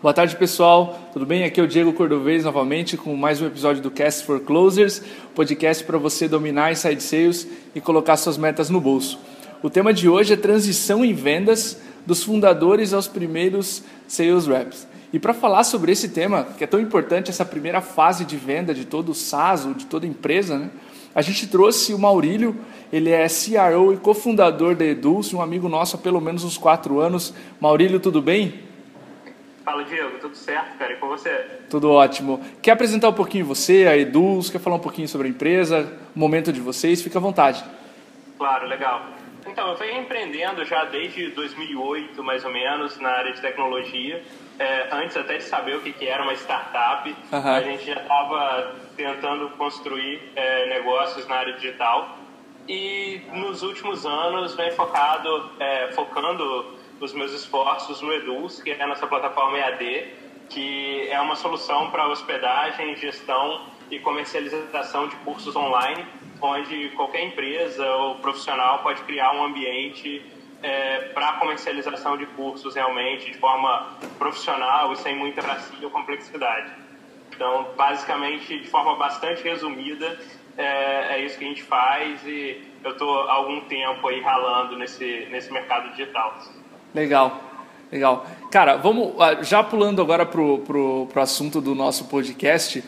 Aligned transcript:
Boa 0.00 0.14
tarde, 0.14 0.36
pessoal. 0.36 0.96
Tudo 1.12 1.26
bem? 1.26 1.42
Aqui 1.42 1.58
é 1.58 1.62
o 1.64 1.66
Diego 1.66 1.92
Cordovez 1.92 2.44
novamente 2.44 2.96
com 2.96 3.16
mais 3.16 3.42
um 3.42 3.46
episódio 3.46 3.82
do 3.82 3.90
Cast 3.90 4.24
for 4.24 4.38
Closers, 4.38 5.02
podcast 5.34 5.82
para 5.82 5.98
você 5.98 6.28
dominar 6.28 6.70
inside 6.70 7.02
sales 7.02 7.48
e 7.74 7.80
colocar 7.80 8.16
suas 8.16 8.38
metas 8.38 8.70
no 8.70 8.80
bolso. 8.80 9.18
O 9.60 9.68
tema 9.68 9.92
de 9.92 10.08
hoje 10.08 10.34
é 10.34 10.36
transição 10.36 11.04
em 11.04 11.12
vendas 11.12 11.80
dos 12.06 12.22
fundadores 12.22 12.92
aos 12.92 13.08
primeiros 13.08 13.82
sales 14.06 14.46
reps. 14.46 14.86
E 15.12 15.18
para 15.18 15.34
falar 15.34 15.64
sobre 15.64 15.90
esse 15.90 16.10
tema, 16.10 16.46
que 16.56 16.62
é 16.62 16.66
tão 16.68 16.78
importante, 16.78 17.32
essa 17.32 17.44
primeira 17.44 17.80
fase 17.80 18.24
de 18.24 18.36
venda 18.36 18.72
de 18.72 18.84
todo 18.84 19.08
o 19.10 19.14
SaaS, 19.16 19.66
ou 19.66 19.74
de 19.74 19.86
toda 19.86 20.06
empresa, 20.06 20.58
né? 20.60 20.70
A 21.12 21.22
gente 21.22 21.48
trouxe 21.48 21.92
o 21.92 21.98
Maurílio, 21.98 22.54
ele 22.92 23.10
é 23.10 23.26
CRO 23.26 23.92
e 23.92 23.96
cofundador 23.96 24.76
da 24.76 24.84
Edulce, 24.84 25.34
um 25.34 25.42
amigo 25.42 25.68
nosso 25.68 25.96
há 25.96 25.98
pelo 25.98 26.20
menos 26.20 26.44
uns 26.44 26.56
quatro 26.56 27.00
anos. 27.00 27.34
Maurílio, 27.60 27.98
tudo 27.98 28.22
bem? 28.22 28.67
Fala, 29.68 29.84
Diego, 29.84 30.18
tudo 30.18 30.34
certo, 30.34 30.78
cara? 30.78 30.94
E 30.94 30.96
com 30.96 31.08
você? 31.08 31.46
Tudo 31.68 31.92
ótimo. 31.92 32.42
Quer 32.62 32.70
apresentar 32.70 33.10
um 33.10 33.12
pouquinho 33.12 33.44
você, 33.44 33.86
a 33.86 33.94
Eduz? 33.94 34.48
Quer 34.48 34.60
falar 34.60 34.76
um 34.76 34.80
pouquinho 34.80 35.06
sobre 35.06 35.26
a 35.26 35.30
empresa, 35.30 35.92
o 36.16 36.18
momento 36.18 36.50
de 36.50 36.58
vocês? 36.58 37.02
Fica 37.02 37.18
à 37.18 37.20
vontade. 37.20 37.62
Claro, 38.38 38.66
legal. 38.66 39.04
Então, 39.46 39.68
eu 39.68 39.76
venho 39.76 40.00
empreendendo 40.00 40.64
já 40.64 40.86
desde 40.86 41.28
2008, 41.32 42.24
mais 42.24 42.46
ou 42.46 42.50
menos, 42.50 42.98
na 42.98 43.10
área 43.10 43.30
de 43.30 43.42
tecnologia. 43.42 44.24
É, 44.58 44.88
antes 44.90 45.14
até 45.18 45.36
de 45.36 45.44
saber 45.44 45.76
o 45.76 45.82
que, 45.82 45.92
que 45.92 46.08
era 46.08 46.22
uma 46.22 46.32
startup, 46.32 47.14
uhum. 47.30 47.54
a 47.54 47.60
gente 47.60 47.84
já 47.84 48.00
estava 48.00 48.74
tentando 48.96 49.50
construir 49.50 50.32
é, 50.34 50.66
negócios 50.70 51.28
na 51.28 51.34
área 51.34 51.52
digital. 51.52 52.16
E 52.66 53.20
nos 53.34 53.62
últimos 53.62 54.06
anos 54.06 54.54
vem 54.54 54.70
focado, 54.70 55.50
é, 55.60 55.88
focando 55.92 56.77
os 57.00 57.12
meus 57.12 57.32
esforços 57.32 58.00
no 58.00 58.12
Eduz, 58.12 58.62
que 58.62 58.70
é 58.70 58.82
a 58.82 58.86
nossa 58.86 59.06
plataforma 59.06 59.58
EAD, 59.58 60.08
que 60.48 61.08
é 61.08 61.20
uma 61.20 61.36
solução 61.36 61.90
para 61.90 62.08
hospedagem, 62.08 62.96
gestão 62.96 63.66
e 63.90 63.98
comercialização 63.98 65.08
de 65.08 65.16
cursos 65.16 65.54
online, 65.54 66.04
onde 66.40 66.90
qualquer 66.90 67.24
empresa 67.24 67.86
ou 67.86 68.16
profissional 68.16 68.80
pode 68.80 69.02
criar 69.02 69.32
um 69.32 69.44
ambiente 69.44 70.24
é, 70.62 71.10
para 71.14 71.34
comercialização 71.34 72.16
de 72.16 72.26
cursos 72.26 72.74
realmente 72.74 73.30
de 73.30 73.38
forma 73.38 73.96
profissional 74.18 74.92
e 74.92 74.96
sem 74.96 75.16
muita 75.16 75.40
gracia 75.40 75.78
ou 75.82 75.90
complexidade. 75.90 76.72
Então, 77.34 77.68
basicamente, 77.76 78.58
de 78.58 78.68
forma 78.68 78.96
bastante 78.96 79.42
resumida, 79.42 80.18
é, 80.56 81.14
é 81.14 81.24
isso 81.24 81.38
que 81.38 81.44
a 81.44 81.48
gente 81.48 81.62
faz 81.62 82.26
e 82.26 82.60
eu 82.82 82.92
estou 82.92 83.28
há 83.28 83.34
algum 83.34 83.60
tempo 83.62 84.08
aí 84.08 84.20
ralando 84.20 84.76
nesse, 84.76 85.28
nesse 85.30 85.52
mercado 85.52 85.90
digital. 85.90 86.36
Legal, 86.94 87.40
legal. 87.92 88.26
Cara, 88.50 88.76
vamos 88.76 89.14
ah, 89.20 89.42
já 89.42 89.62
pulando 89.62 90.00
agora 90.00 90.24
pro, 90.24 90.58
pro, 90.60 91.06
pro 91.12 91.22
assunto 91.22 91.60
do 91.60 91.74
nosso 91.74 92.06
podcast. 92.06 92.82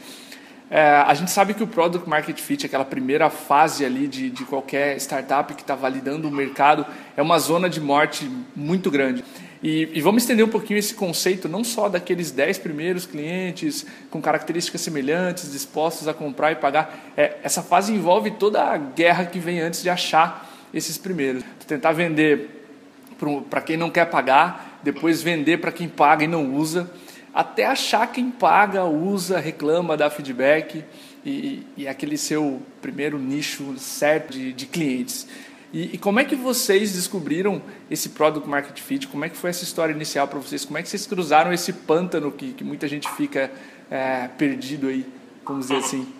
É, 0.71 0.83
a 1.05 1.13
gente 1.15 1.33
sabe 1.33 1.53
que 1.53 1.63
o 1.63 1.67
Product 1.67 2.09
Market 2.09 2.39
Fit, 2.39 2.65
aquela 2.65 2.85
primeira 2.85 3.29
fase 3.29 3.85
ali 3.85 4.07
de, 4.07 4.31
de 4.31 4.45
qualquer 4.45 4.97
startup 4.99 5.53
que 5.53 5.63
está 5.63 5.75
validando 5.75 6.29
o 6.29 6.31
mercado, 6.31 6.87
é 7.17 7.21
uma 7.21 7.39
zona 7.41 7.69
de 7.69 7.81
morte 7.81 8.31
muito 8.55 8.91
grande. 8.91 9.25
E, 9.63 9.91
e, 9.93 10.01
vamos 10.01 10.23
estender 10.23 10.43
um 10.47 10.49
pouquinho 10.49 10.79
esse 10.79 10.95
conceito, 10.95 11.47
não 11.47 11.63
só 11.63 11.89
daqueles 11.89 12.31
10 12.31 12.59
primeiros 12.59 13.05
clientes 13.05 13.85
com 14.11 14.23
características 14.23 14.81
semelhantes, 14.81 15.53
dispostos 15.53 16.09
a 16.09 16.15
comprar 16.15 16.53
e 16.53 16.55
pagar. 16.55 17.13
É, 17.15 17.37
essa 17.43 17.63
fase 17.63 17.93
envolve 17.93 18.31
toda 18.31 18.63
a 18.63 18.79
guerra 18.79 19.27
que 19.27 19.39
vem 19.39 19.61
antes 19.61 19.83
de 19.83 19.91
achar 19.91 20.49
esses 20.73 20.97
primeiros. 20.97 21.45
Tentar 21.67 21.93
vender 21.93 22.60
para 23.49 23.61
quem 23.61 23.77
não 23.77 23.91
quer 23.91 24.07
pagar, 24.07 24.81
depois 24.83 25.23
vender 25.23 25.59
para 25.59 25.73
quem 25.73 25.89
paga 25.89 26.25
e 26.25 26.29
não 26.29 26.55
usa, 26.55 26.91
até 27.33 27.67
achar 27.67 28.07
quem 28.09 28.31
paga, 28.31 28.85
usa, 28.85 29.39
reclama, 29.39 29.97
dá 29.97 30.11
feedback 30.11 30.85
e, 31.25 31.67
e 31.77 31.87
aquele 31.89 32.17
seu 32.17 32.61
primeiro 32.81 33.19
nicho 33.19 33.77
certo 33.79 34.33
de, 34.33 34.53
de 34.53 34.67
clientes. 34.67 35.29
E, 35.73 35.95
e, 35.95 35.99
como 35.99 36.19
é 36.19 36.25
que 36.25 36.35
vocês 36.35 36.95
descobriram 36.95 37.63
esse 37.89 38.09
Product 38.09 38.49
Market 38.49 38.81
Fit? 38.81 39.07
Como 39.07 39.25
é 39.25 39.29
que 39.29 39.37
foi 39.37 39.51
essa 39.51 39.63
história 39.63 39.93
inicial 39.93 40.27
para 40.27 40.41
vocês? 40.41 40.65
Como 40.65 40.77
é 40.77 40.83
que 40.83 40.89
vocês 40.89 41.07
cruzaram 41.07 41.53
esse 41.53 41.73
pântano 41.73 42.33
que, 42.33 42.53
que 42.53 42.65
muita 42.65 42.89
gente 42.89 43.09
fica 43.13 43.53
é, 43.89 44.29
perdido 44.37 44.89
aí, 44.89 45.07
vamos 45.45 45.69
dizer 45.69 45.79
assim? 45.79 46.13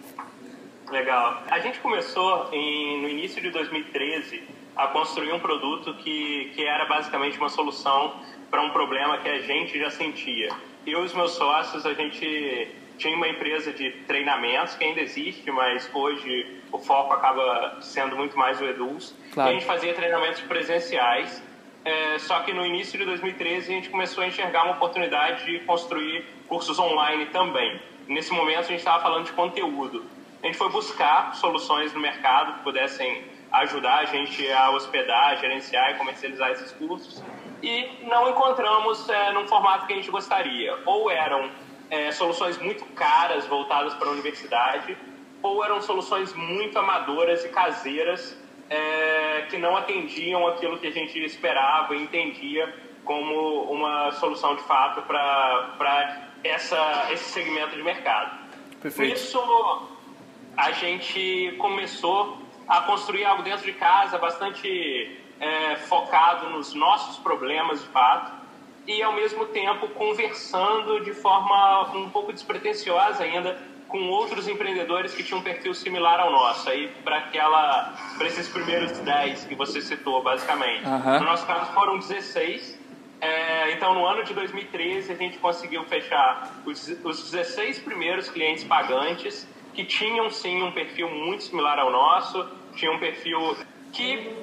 Legal. 0.89 1.43
A 1.51 1.59
gente 1.59 1.81
começou 1.81 2.49
em, 2.53 3.03
no 3.03 3.09
início 3.09 3.43
de 3.43 3.51
2013 3.51 4.60
a 4.81 4.89
construir 4.89 5.33
um 5.33 5.39
produto 5.39 5.93
que, 5.95 6.53
que 6.55 6.65
era 6.65 6.87
basicamente 6.87 7.39
uma 7.39 7.51
solução 7.51 8.15
para 8.51 8.63
um 8.63 8.71
problema 8.71 9.19
que 9.19 9.29
a 9.29 9.41
gente 9.41 9.79
já 9.79 9.91
sentia. 9.91 10.51
Eu 10.87 11.03
e 11.03 11.05
os 11.05 11.13
meus 11.13 11.33
sócios, 11.33 11.85
a 11.85 11.93
gente 11.93 12.69
tinha 12.97 13.15
uma 13.15 13.29
empresa 13.29 13.73
de 13.73 13.91
treinamentos 14.07 14.75
que 14.75 14.85
ainda 14.85 15.03
existe, 15.03 15.51
mas 15.51 15.89
hoje 15.93 16.61
o 16.73 16.79
foco 16.79 17.13
acaba 17.13 17.77
sendo 17.83 18.17
muito 18.17 18.39
mais 18.39 18.59
o 18.61 18.65
Eduz. 18.65 19.15
Claro. 19.33 19.51
E 19.51 19.53
a 19.53 19.55
gente 19.59 19.67
fazia 19.67 19.93
treinamentos 19.93 20.41
presenciais, 20.43 21.43
é, 21.85 22.19
só 22.19 22.41
que 22.41 22.53
no 22.53 22.65
início 22.65 22.99
de 22.99 23.05
2013 23.05 23.71
a 23.71 23.75
gente 23.75 23.91
começou 23.91 24.25
a 24.25 24.27
enxergar 24.27 24.65
uma 24.65 24.73
oportunidade 24.73 25.45
de 25.45 25.59
construir 25.61 26.25
cursos 26.49 26.79
online 26.79 27.27
também. 27.27 27.81
Nesse 28.09 28.33
momento 28.33 28.61
a 28.61 28.63
gente 28.63 28.79
estava 28.79 29.03
falando 29.03 29.27
de 29.27 29.33
conteúdo. 29.33 30.05
A 30.43 30.47
gente 30.47 30.57
foi 30.57 30.71
buscar 30.71 31.35
soluções 31.35 31.93
no 31.93 32.01
mercado 32.01 32.55
que 32.55 32.65
pudessem 32.65 33.25
ajudar 33.53 33.99
a 33.99 34.05
gente 34.05 34.51
a 34.51 34.71
hospedar, 34.71 35.39
gerenciar 35.39 35.93
e 35.93 35.95
comercializar 35.95 36.51
esses 36.53 36.73
cursos 36.73 37.23
e 37.63 38.05
não 38.05 38.29
encontramos 38.31 39.09
é, 39.09 39.33
num 39.33 39.47
formato 39.47 39.87
que 39.87 39.93
a 39.93 39.97
gente 39.97 40.11
gostaria. 40.11 40.79
Ou 40.87 41.11
eram 41.11 41.51
é, 41.91 42.11
soluções 42.11 42.59
muito 42.59 42.85
caras 42.95 43.47
voltadas 43.47 43.95
para 43.95 44.09
a 44.09 44.13
universidade, 44.13 44.97
ou 45.43 45.65
eram 45.65 45.81
soluções 45.81 46.33
muito 46.35 46.79
amadoras 46.79 47.45
e 47.45 47.49
caseiras 47.49 48.39
é, 48.69 49.47
que 49.51 49.59
não 49.59 49.77
atendiam 49.77 50.47
aquilo 50.47 50.79
que 50.79 50.87
a 50.87 50.93
gente 50.93 51.19
esperava 51.25 51.95
e 51.95 52.03
entendia 52.03 52.73
como 53.05 53.63
uma 53.65 54.13
solução 54.13 54.55
de 54.55 54.63
fato 54.63 55.03
para 55.03 56.31
esse 56.45 57.25
segmento 57.25 57.75
de 57.75 57.83
mercado. 57.83 58.39
Perfeito. 58.81 59.15
Isso 59.15 59.89
a 60.57 60.71
gente 60.73 61.57
começou 61.59 62.39
a 62.71 62.83
construir 62.83 63.25
algo 63.25 63.43
dentro 63.43 63.65
de 63.65 63.73
casa 63.73 64.17
bastante 64.17 65.19
é, 65.41 65.75
focado 65.75 66.49
nos 66.51 66.73
nossos 66.73 67.19
problemas 67.19 67.83
de 67.83 67.89
fato 67.89 68.31
e 68.87 69.03
ao 69.03 69.13
mesmo 69.13 69.47
tempo 69.47 69.89
conversando 69.89 71.03
de 71.05 71.13
forma 71.13 71.91
um 71.97 72.09
pouco 72.09 72.33
despretensiosa 72.33 73.25
ainda 73.25 73.59
com 73.89 74.09
outros 74.11 74.47
empreendedores 74.47 75.13
que 75.13 75.25
tinham 75.25 75.41
um 75.41 75.43
perfil 75.43 75.75
similar 75.75 76.21
ao 76.21 76.31
nosso. 76.31 76.71
Aí 76.71 76.87
para 77.03 77.19
aquela 77.19 77.93
para 78.17 78.29
esses 78.29 78.49
primeiros 78.49 78.97
10 78.99 79.47
que 79.47 79.57
você 79.57 79.81
citou 79.81 80.23
basicamente. 80.23 80.87
Uhum. 80.87 81.19
no 81.19 81.25
nosso 81.25 81.45
caso 81.47 81.73
foram 81.73 81.99
16 81.99 82.79
é, 83.21 83.73
então 83.73 83.95
no 83.95 84.07
ano 84.07 84.23
de 84.23 84.33
2013 84.33 85.13
a 85.13 85.17
gente 85.17 85.39
conseguiu 85.39 85.85
fechar 85.87 86.63
os, 86.65 86.87
os 87.03 87.33
16 87.33 87.81
primeiros 87.81 88.31
clientes 88.31 88.63
pagantes 88.63 89.49
que 89.75 89.85
tinham 89.85 90.31
sim 90.31 90.63
um 90.63 90.71
perfil 90.71 91.11
muito 91.11 91.43
similar 91.43 91.79
ao 91.81 91.91
nosso 91.91 92.60
tinha 92.81 92.91
um 92.91 92.99
perfil 92.99 93.57
que 93.93 94.35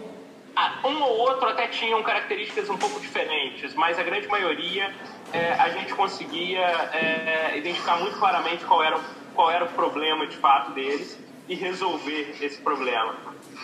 um 0.86 1.02
ou 1.02 1.18
outro 1.18 1.50
até 1.50 1.68
tinham 1.68 2.02
características 2.04 2.70
um 2.70 2.78
pouco 2.78 3.00
diferentes, 3.00 3.74
mas 3.74 3.98
a 4.00 4.04
grande 4.04 4.28
maioria 4.28 4.94
é, 5.34 5.54
a 5.54 5.70
gente 5.70 5.94
conseguia 5.94 6.66
é, 6.94 7.58
identificar 7.58 7.98
muito 7.98 8.18
claramente 8.18 8.64
qual 8.66 8.84
era, 8.84 9.00
qual 9.36 9.52
era 9.52 9.66
o 9.66 9.70
problema 9.70 10.26
de 10.28 10.38
fato 10.38 10.72
deles 10.72 11.20
e 11.50 11.56
resolver 11.56 12.38
esse 12.42 12.62
problema. 12.62 13.16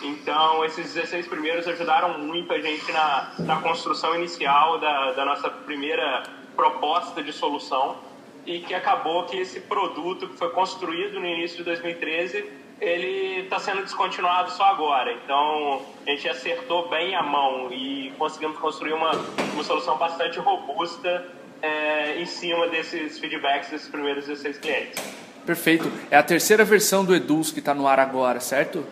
Então, 0.02 0.64
esses 0.64 0.94
16 0.94 1.26
primeiros 1.28 1.68
ajudaram 1.68 2.18
muito 2.18 2.52
a 2.52 2.60
gente 2.60 2.90
na, 2.90 3.32
na 3.40 3.56
construção 3.60 4.14
inicial 4.16 4.78
da, 4.78 5.12
da 5.12 5.24
nossa 5.24 5.50
primeira 5.50 6.24
proposta 6.56 7.22
de 7.22 7.32
solução 7.32 7.98
e 8.46 8.60
que 8.60 8.74
acabou 8.74 9.24
que 9.24 9.36
esse 9.36 9.60
produto 9.60 10.28
que 10.28 10.36
foi 10.36 10.50
construído 10.50 11.20
no 11.20 11.26
início 11.26 11.58
de 11.58 11.64
2013 11.64 12.64
ele 12.80 13.42
está 13.42 13.58
sendo 13.58 13.82
descontinuado 13.82 14.50
só 14.50 14.64
agora. 14.64 15.12
Então, 15.12 15.82
a 16.06 16.10
gente 16.10 16.28
acertou 16.28 16.88
bem 16.88 17.14
a 17.14 17.22
mão 17.22 17.72
e 17.72 18.12
conseguimos 18.18 18.58
construir 18.58 18.92
uma, 18.92 19.12
uma 19.52 19.64
solução 19.64 19.96
bastante 19.96 20.38
robusta 20.38 21.26
é, 21.62 22.20
em 22.20 22.26
cima 22.26 22.68
desses 22.68 23.18
feedbacks 23.18 23.70
desses 23.70 23.88
primeiros 23.88 24.26
16 24.26 24.58
clientes. 24.58 25.14
Perfeito. 25.46 25.90
É 26.10 26.16
a 26.16 26.22
terceira 26.22 26.64
versão 26.64 27.04
do 27.04 27.14
Eduz 27.14 27.50
que 27.50 27.58
está 27.58 27.74
no 27.74 27.86
ar 27.86 28.00
agora, 28.00 28.40
certo? 28.40 28.84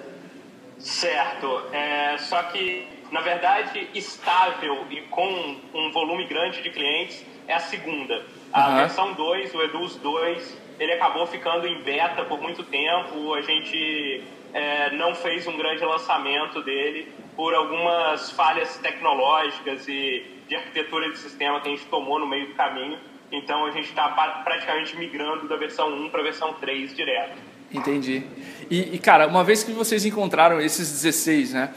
Certo. 0.78 1.62
É, 1.72 2.16
só 2.18 2.42
que, 2.44 2.86
na 3.10 3.20
verdade, 3.20 3.88
estável 3.94 4.86
e 4.90 5.00
com 5.02 5.56
um 5.74 5.90
volume 5.92 6.26
grande 6.26 6.62
de 6.62 6.70
clientes 6.70 7.24
é 7.46 7.54
a 7.54 7.60
segunda. 7.60 8.24
A 8.52 8.68
uhum. 8.68 8.76
versão 8.76 9.12
2, 9.14 9.54
o 9.54 9.62
Eduz 9.62 9.96
2, 9.96 10.58
ele 10.82 10.92
acabou 10.94 11.26
ficando 11.26 11.66
em 11.66 11.80
beta 11.82 12.24
por 12.24 12.40
muito 12.40 12.64
tempo. 12.64 13.34
A 13.34 13.40
gente 13.40 14.22
é, 14.52 14.90
não 14.96 15.14
fez 15.14 15.46
um 15.46 15.56
grande 15.56 15.84
lançamento 15.84 16.60
dele 16.62 17.06
por 17.36 17.54
algumas 17.54 18.32
falhas 18.32 18.76
tecnológicas 18.78 19.86
e 19.86 20.26
de 20.48 20.56
arquitetura 20.56 21.08
de 21.08 21.18
sistema 21.18 21.60
que 21.60 21.68
a 21.68 21.70
gente 21.70 21.86
tomou 21.86 22.18
no 22.18 22.26
meio 22.26 22.48
do 22.48 22.54
caminho. 22.54 22.98
Então 23.30 23.64
a 23.64 23.70
gente 23.70 23.88
está 23.88 24.08
praticamente 24.44 24.96
migrando 24.96 25.48
da 25.48 25.56
versão 25.56 25.88
1 25.88 26.10
para 26.10 26.20
a 26.20 26.24
versão 26.24 26.52
3 26.54 26.94
direto. 26.94 27.38
Entendi. 27.72 28.24
E, 28.68 28.96
e, 28.96 28.98
cara, 28.98 29.28
uma 29.28 29.44
vez 29.44 29.62
que 29.62 29.72
vocês 29.72 30.04
encontraram 30.04 30.60
esses 30.60 30.90
16, 30.90 31.54
né? 31.54 31.72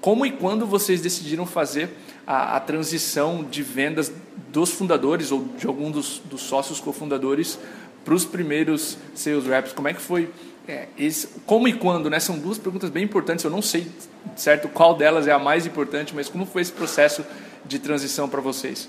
Como 0.00 0.24
e 0.24 0.32
quando 0.32 0.66
vocês 0.66 1.00
decidiram 1.00 1.46
fazer 1.46 1.90
a, 2.26 2.56
a 2.56 2.60
transição 2.60 3.44
de 3.44 3.62
vendas 3.62 4.12
dos 4.48 4.72
fundadores 4.72 5.30
ou 5.30 5.44
de 5.56 5.66
algum 5.66 5.90
dos, 5.90 6.18
dos 6.20 6.40
sócios 6.40 6.80
cofundadores 6.80 7.58
para 8.06 8.14
os 8.14 8.24
primeiros 8.24 8.96
sales 9.16 9.44
reps? 9.46 9.72
Como 9.72 9.88
é 9.88 9.92
que 9.92 10.00
foi? 10.00 10.30
É, 10.68 10.86
esse, 10.96 11.26
como 11.44 11.66
e 11.66 11.72
quando, 11.72 12.08
né? 12.08 12.20
São 12.20 12.38
duas 12.38 12.56
perguntas 12.56 12.88
bem 12.88 13.02
importantes. 13.02 13.44
Eu 13.44 13.50
não 13.50 13.60
sei 13.60 13.90
certo 14.36 14.68
qual 14.68 14.94
delas 14.94 15.26
é 15.26 15.32
a 15.32 15.38
mais 15.38 15.66
importante, 15.66 16.14
mas 16.14 16.28
como 16.28 16.46
foi 16.46 16.62
esse 16.62 16.72
processo 16.72 17.26
de 17.64 17.80
transição 17.80 18.28
para 18.28 18.40
vocês? 18.40 18.88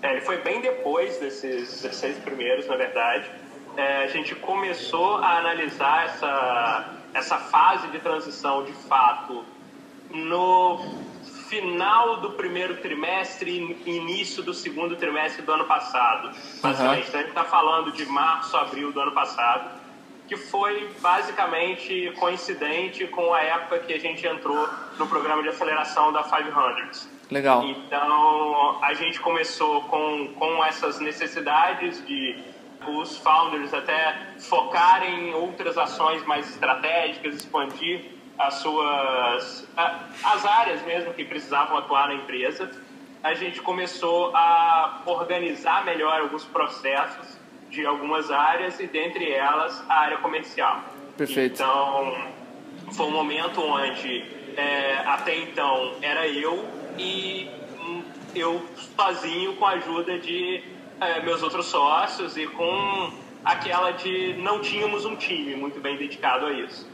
É, 0.00 0.12
ele 0.12 0.20
foi 0.20 0.38
bem 0.38 0.60
depois 0.60 1.18
desses 1.18 1.82
16 1.82 2.18
primeiros, 2.18 2.66
na 2.68 2.76
verdade. 2.76 3.28
É, 3.76 4.04
a 4.04 4.06
gente 4.06 4.34
começou 4.36 5.16
a 5.16 5.38
analisar 5.38 6.06
essa, 6.06 6.94
essa 7.12 7.36
fase 7.36 7.88
de 7.88 7.98
transição 7.98 8.64
de 8.64 8.72
fato 8.72 9.44
no 10.10 10.78
final 11.50 12.18
do 12.18 12.30
primeiro 12.30 12.76
trimestre 12.76 13.50
e 13.84 13.90
início 13.90 14.40
do 14.40 14.54
segundo 14.54 14.94
trimestre 14.94 15.42
do 15.42 15.52
ano 15.52 15.64
passado. 15.64 16.30
Basicamente, 16.62 17.02
uhum. 17.02 17.08
então, 17.08 17.20
a 17.20 17.22
gente 17.24 17.28
está 17.28 17.44
falando 17.44 17.92
de 17.92 18.06
março, 18.06 18.56
abril 18.56 18.92
do 18.92 19.00
ano 19.00 19.10
passado, 19.10 19.68
que 20.28 20.36
foi 20.36 20.88
basicamente 21.00 22.12
coincidente 22.20 23.04
com 23.08 23.34
a 23.34 23.42
época 23.42 23.80
que 23.80 23.92
a 23.92 23.98
gente 23.98 24.24
entrou 24.24 24.68
no 24.96 25.08
programa 25.08 25.42
de 25.42 25.48
aceleração 25.48 26.12
da 26.12 26.22
500. 26.22 27.08
Legal. 27.28 27.64
Então, 27.64 28.78
a 28.80 28.94
gente 28.94 29.18
começou 29.18 29.82
com, 29.82 30.28
com 30.38 30.64
essas 30.64 31.00
necessidades 31.00 32.04
de 32.06 32.38
os 32.86 33.16
founders 33.18 33.74
até 33.74 34.16
focarem 34.38 35.28
em 35.28 35.34
outras 35.34 35.76
ações 35.76 36.24
mais 36.24 36.48
estratégicas, 36.48 37.34
expandir 37.34 38.19
as 38.40 38.54
suas 38.54 39.68
as 39.76 40.44
áreas 40.46 40.82
mesmo 40.82 41.12
que 41.12 41.24
precisavam 41.24 41.76
atuar 41.76 42.08
na 42.08 42.14
empresa, 42.14 42.70
a 43.22 43.34
gente 43.34 43.60
começou 43.60 44.34
a 44.34 45.02
organizar 45.04 45.84
melhor 45.84 46.20
alguns 46.20 46.44
processos 46.44 47.38
de 47.68 47.84
algumas 47.84 48.30
áreas 48.30 48.80
e 48.80 48.86
dentre 48.86 49.30
elas 49.30 49.84
a 49.88 49.94
área 49.94 50.16
comercial. 50.18 50.82
Perfeito. 51.16 51.54
Então 51.54 52.16
foi 52.92 53.06
um 53.06 53.10
momento 53.10 53.60
onde 53.60 54.24
é, 54.56 55.02
até 55.06 55.36
então 55.36 55.94
era 56.00 56.26
eu 56.26 56.66
e 56.98 57.48
hum, 57.78 58.02
eu 58.34 58.66
sozinho 58.96 59.54
com 59.56 59.66
a 59.66 59.72
ajuda 59.72 60.18
de 60.18 60.62
é, 60.98 61.20
meus 61.20 61.42
outros 61.42 61.66
sócios 61.66 62.38
e 62.38 62.46
com 62.46 63.12
aquela 63.44 63.90
de 63.90 64.34
não 64.38 64.60
tínhamos 64.60 65.04
um 65.04 65.14
time 65.14 65.54
muito 65.54 65.78
bem 65.78 65.96
dedicado 65.98 66.46
a 66.46 66.52
isso. 66.52 66.88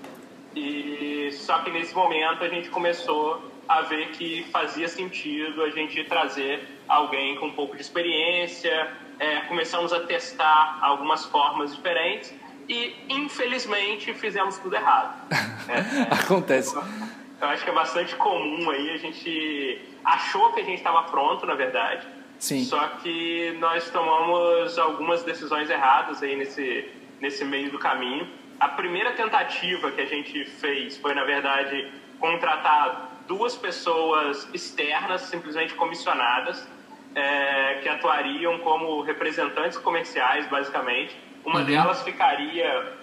E 0.56 1.30
só 1.32 1.58
que 1.58 1.70
nesse 1.70 1.94
momento 1.94 2.42
a 2.42 2.48
gente 2.48 2.70
começou 2.70 3.52
a 3.68 3.82
ver 3.82 4.08
que 4.12 4.42
fazia 4.50 4.88
sentido 4.88 5.62
a 5.62 5.70
gente 5.70 6.02
trazer 6.04 6.66
alguém 6.88 7.36
com 7.36 7.48
um 7.48 7.52
pouco 7.52 7.76
de 7.76 7.82
experiência. 7.82 8.90
É, 9.18 9.40
começamos 9.40 9.92
a 9.92 10.00
testar 10.00 10.78
algumas 10.80 11.26
formas 11.26 11.74
diferentes 11.74 12.32
e 12.68 12.94
infelizmente 13.08 14.14
fizemos 14.14 14.56
tudo 14.58 14.76
errado. 14.76 15.28
É, 15.68 16.08
Acontece. 16.24 16.74
Eu 16.74 17.48
acho 17.48 17.62
que 17.62 17.70
é 17.70 17.74
bastante 17.74 18.16
comum 18.16 18.70
aí 18.70 18.90
a 18.90 18.96
gente 18.96 19.82
achou 20.02 20.52
que 20.54 20.60
a 20.60 20.64
gente 20.64 20.78
estava 20.78 21.02
pronto, 21.02 21.44
na 21.44 21.54
verdade. 21.54 22.06
Sim. 22.38 22.64
Só 22.64 22.80
que 23.02 23.54
nós 23.58 23.90
tomamos 23.90 24.78
algumas 24.78 25.22
decisões 25.22 25.68
erradas 25.68 26.22
aí 26.22 26.34
nesse 26.34 26.88
nesse 27.20 27.44
meio 27.44 27.70
do 27.70 27.78
caminho 27.78 28.26
a 28.58 28.68
primeira 28.68 29.12
tentativa 29.12 29.90
que 29.90 30.00
a 30.00 30.06
gente 30.06 30.44
fez 30.44 30.96
foi, 30.96 31.14
na 31.14 31.24
verdade, 31.24 31.90
contratar 32.18 33.22
duas 33.26 33.56
pessoas 33.56 34.48
externas, 34.52 35.22
simplesmente 35.22 35.74
comissionadas, 35.74 36.66
é, 37.14 37.80
que 37.82 37.88
atuariam 37.88 38.58
como 38.60 39.00
representantes 39.02 39.78
comerciais, 39.78 40.46
basicamente. 40.48 41.16
Uma 41.44 41.60
uhum. 41.60 41.66
delas 41.66 42.02
ficaria 42.02 42.94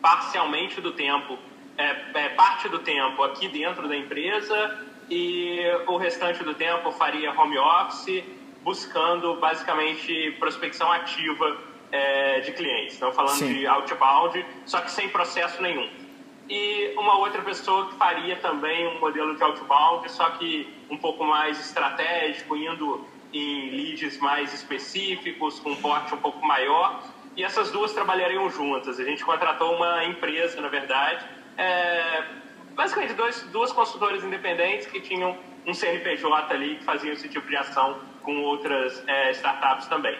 parcialmente 0.00 0.80
do 0.80 0.92
tempo, 0.92 1.38
é, 1.76 1.96
é, 2.14 2.28
parte 2.30 2.68
do 2.68 2.80
tempo 2.80 3.22
aqui 3.22 3.48
dentro 3.48 3.88
da 3.88 3.96
empresa 3.96 4.78
e 5.10 5.60
o 5.86 5.96
restante 5.96 6.42
do 6.42 6.54
tempo 6.54 6.90
faria 6.92 7.32
home 7.32 7.58
office, 7.58 8.24
buscando 8.62 9.36
basicamente 9.36 10.36
prospecção 10.38 10.90
ativa 10.90 11.71
é, 11.92 12.40
de 12.40 12.52
clientes. 12.52 12.94
Estamos 12.94 13.14
falando 13.14 13.36
Sim. 13.36 13.52
de 13.52 13.66
outbound, 13.66 14.44
só 14.64 14.80
que 14.80 14.90
sem 14.90 15.08
processo 15.10 15.62
nenhum. 15.62 15.88
E 16.48 16.94
uma 16.96 17.18
outra 17.18 17.40
pessoa 17.42 17.88
que 17.88 17.94
faria 17.96 18.36
também 18.36 18.88
um 18.88 18.98
modelo 18.98 19.36
de 19.36 19.42
outbound, 19.42 20.10
só 20.10 20.30
que 20.30 20.68
um 20.90 20.96
pouco 20.96 21.24
mais 21.24 21.60
estratégico, 21.60 22.56
indo 22.56 23.06
em 23.32 23.70
leads 23.70 24.18
mais 24.18 24.52
específicos, 24.52 25.60
com 25.60 25.70
um 25.70 25.76
porte 25.76 26.14
um 26.14 26.18
pouco 26.18 26.44
maior. 26.44 27.02
E 27.36 27.44
essas 27.44 27.70
duas 27.70 27.92
trabalhariam 27.92 28.50
juntas. 28.50 28.98
A 28.98 29.04
gente 29.04 29.24
contratou 29.24 29.76
uma 29.76 30.04
empresa, 30.04 30.60
na 30.60 30.68
verdade, 30.68 31.24
é, 31.56 32.24
basicamente 32.74 33.14
dois, 33.14 33.42
duas 33.52 33.72
consultoras 33.72 34.22
independentes 34.22 34.86
que 34.86 35.00
tinham 35.00 35.38
um 35.66 35.72
CNPJ 35.72 36.52
ali 36.52 36.76
que 36.76 36.84
faziam 36.84 37.12
esse 37.12 37.28
tipo 37.28 37.48
de 37.48 37.56
ação 37.56 38.00
com 38.22 38.36
outras 38.42 39.02
é, 39.06 39.30
startups 39.30 39.86
também. 39.86 40.18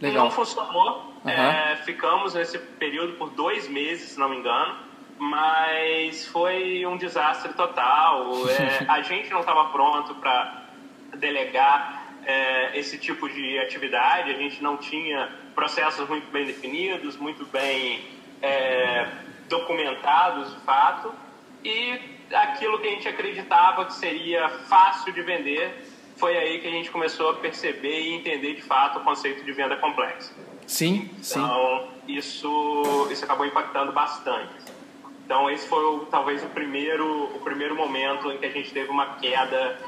Legal. 0.00 0.24
Não 0.24 0.30
funcionou. 0.30 1.12
Uhum. 1.24 1.30
É, 1.30 1.76
ficamos 1.84 2.34
nesse 2.34 2.58
período 2.58 3.14
por 3.14 3.30
dois 3.30 3.68
meses, 3.68 4.10
se 4.10 4.18
não 4.18 4.28
me 4.28 4.36
engano. 4.36 4.76
Mas 5.18 6.26
foi 6.28 6.86
um 6.86 6.96
desastre 6.96 7.52
total. 7.54 8.32
É, 8.48 8.86
a 8.90 9.02
gente 9.02 9.30
não 9.30 9.40
estava 9.40 9.66
pronto 9.70 10.14
para 10.16 10.64
delegar 11.16 12.04
é, 12.24 12.78
esse 12.78 12.98
tipo 12.98 13.28
de 13.28 13.58
atividade. 13.58 14.30
A 14.30 14.38
gente 14.38 14.62
não 14.62 14.76
tinha 14.76 15.28
processos 15.54 16.08
muito 16.08 16.30
bem 16.30 16.46
definidos, 16.46 17.16
muito 17.16 17.44
bem 17.46 18.04
é, 18.40 19.08
documentados, 19.48 20.54
de 20.54 20.60
fato. 20.60 21.12
E 21.64 22.18
aquilo 22.32 22.78
que 22.78 22.86
a 22.86 22.90
gente 22.90 23.08
acreditava 23.08 23.86
que 23.86 23.94
seria 23.94 24.48
fácil 24.48 25.12
de 25.12 25.22
vender 25.22 25.87
foi 26.18 26.36
aí 26.36 26.60
que 26.60 26.66
a 26.66 26.70
gente 26.70 26.90
começou 26.90 27.30
a 27.30 27.34
perceber 27.34 28.00
e 28.00 28.14
entender 28.14 28.54
de 28.54 28.62
fato 28.62 28.98
o 28.98 29.04
conceito 29.04 29.44
de 29.44 29.52
venda 29.52 29.76
complexa. 29.76 30.34
Sim, 30.66 31.08
sim. 31.22 31.38
Então, 31.38 31.88
isso, 32.06 33.08
isso 33.10 33.24
acabou 33.24 33.46
impactando 33.46 33.92
bastante. 33.92 34.52
Então, 35.24 35.50
esse 35.50 35.66
foi 35.68 36.06
talvez 36.10 36.42
o 36.42 36.48
primeiro, 36.48 37.24
o 37.34 37.40
primeiro 37.40 37.74
momento 37.74 38.30
em 38.32 38.38
que 38.38 38.46
a 38.46 38.50
gente 38.50 38.72
teve 38.72 38.90
uma 38.90 39.14
queda. 39.16 39.78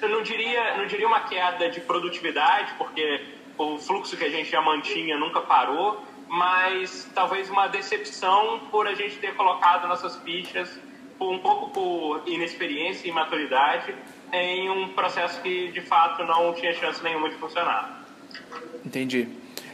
Eu 0.00 0.08
não 0.08 0.22
diria, 0.22 0.76
não 0.76 0.86
diria 0.86 1.06
uma 1.06 1.20
queda 1.20 1.68
de 1.68 1.80
produtividade, 1.80 2.72
porque 2.78 3.20
o 3.58 3.78
fluxo 3.78 4.16
que 4.16 4.24
a 4.24 4.30
gente 4.30 4.50
já 4.50 4.60
mantinha 4.60 5.18
nunca 5.18 5.40
parou, 5.40 6.04
mas 6.28 7.10
talvez 7.14 7.50
uma 7.50 7.66
decepção 7.66 8.60
por 8.70 8.86
a 8.86 8.94
gente 8.94 9.16
ter 9.16 9.34
colocado 9.34 9.88
nossas 9.88 10.16
fichas 10.22 10.78
um 11.20 11.38
pouco 11.38 11.70
por 11.70 12.22
inexperiência 12.26 13.08
e 13.08 13.10
imaturidade 13.10 13.94
em 14.32 14.70
um 14.70 14.88
processo 14.90 15.40
que 15.40 15.70
de 15.72 15.80
fato 15.80 16.24
não 16.24 16.52
tinha 16.54 16.72
chance 16.74 17.02
nenhuma 17.02 17.28
de 17.28 17.36
funcionar. 17.36 18.04
Entendi. 18.84 19.28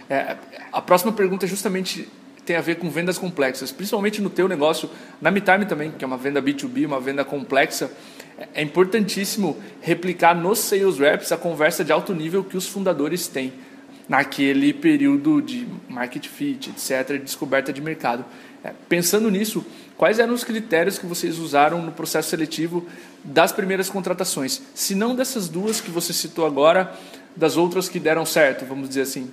É, 0.08 0.36
a 0.72 0.82
próxima 0.82 1.12
pergunta 1.12 1.46
justamente 1.46 2.08
tem 2.44 2.56
a 2.56 2.60
ver 2.60 2.76
com 2.76 2.90
vendas 2.90 3.18
complexas, 3.18 3.72
principalmente 3.72 4.20
no 4.20 4.28
teu 4.28 4.46
negócio, 4.46 4.90
na 5.20 5.30
MeTime 5.30 5.64
também, 5.66 5.90
que 5.90 6.04
é 6.04 6.06
uma 6.06 6.18
venda 6.18 6.42
B2B, 6.42 6.86
uma 6.86 7.00
venda 7.00 7.24
complexa. 7.24 7.90
É 8.52 8.62
importantíssimo 8.62 9.56
replicar 9.80 10.34
nos 10.34 10.58
sales 10.58 10.98
reps 10.98 11.32
a 11.32 11.36
conversa 11.36 11.84
de 11.84 11.92
alto 11.92 12.14
nível 12.14 12.44
que 12.44 12.56
os 12.56 12.68
fundadores 12.68 13.28
têm 13.28 13.52
naquele 14.08 14.72
período 14.74 15.40
de 15.40 15.66
market 15.88 16.26
fit, 16.26 16.70
etc., 16.70 17.12
de 17.12 17.20
descoberta 17.20 17.72
de 17.72 17.80
mercado. 17.80 18.24
Pensando 18.88 19.30
nisso, 19.30 19.64
quais 19.96 20.18
eram 20.18 20.32
os 20.32 20.44
critérios 20.44 20.98
que 20.98 21.06
vocês 21.06 21.38
usaram 21.38 21.82
no 21.82 21.92
processo 21.92 22.30
seletivo 22.30 22.88
das 23.22 23.52
primeiras 23.52 23.90
contratações? 23.90 24.62
Se 24.74 24.94
não 24.94 25.14
dessas 25.14 25.48
duas 25.48 25.80
que 25.80 25.90
você 25.90 26.12
citou 26.12 26.46
agora, 26.46 26.98
das 27.36 27.56
outras 27.56 27.88
que 27.88 27.98
deram 27.98 28.24
certo, 28.24 28.64
vamos 28.64 28.88
dizer 28.88 29.02
assim. 29.02 29.32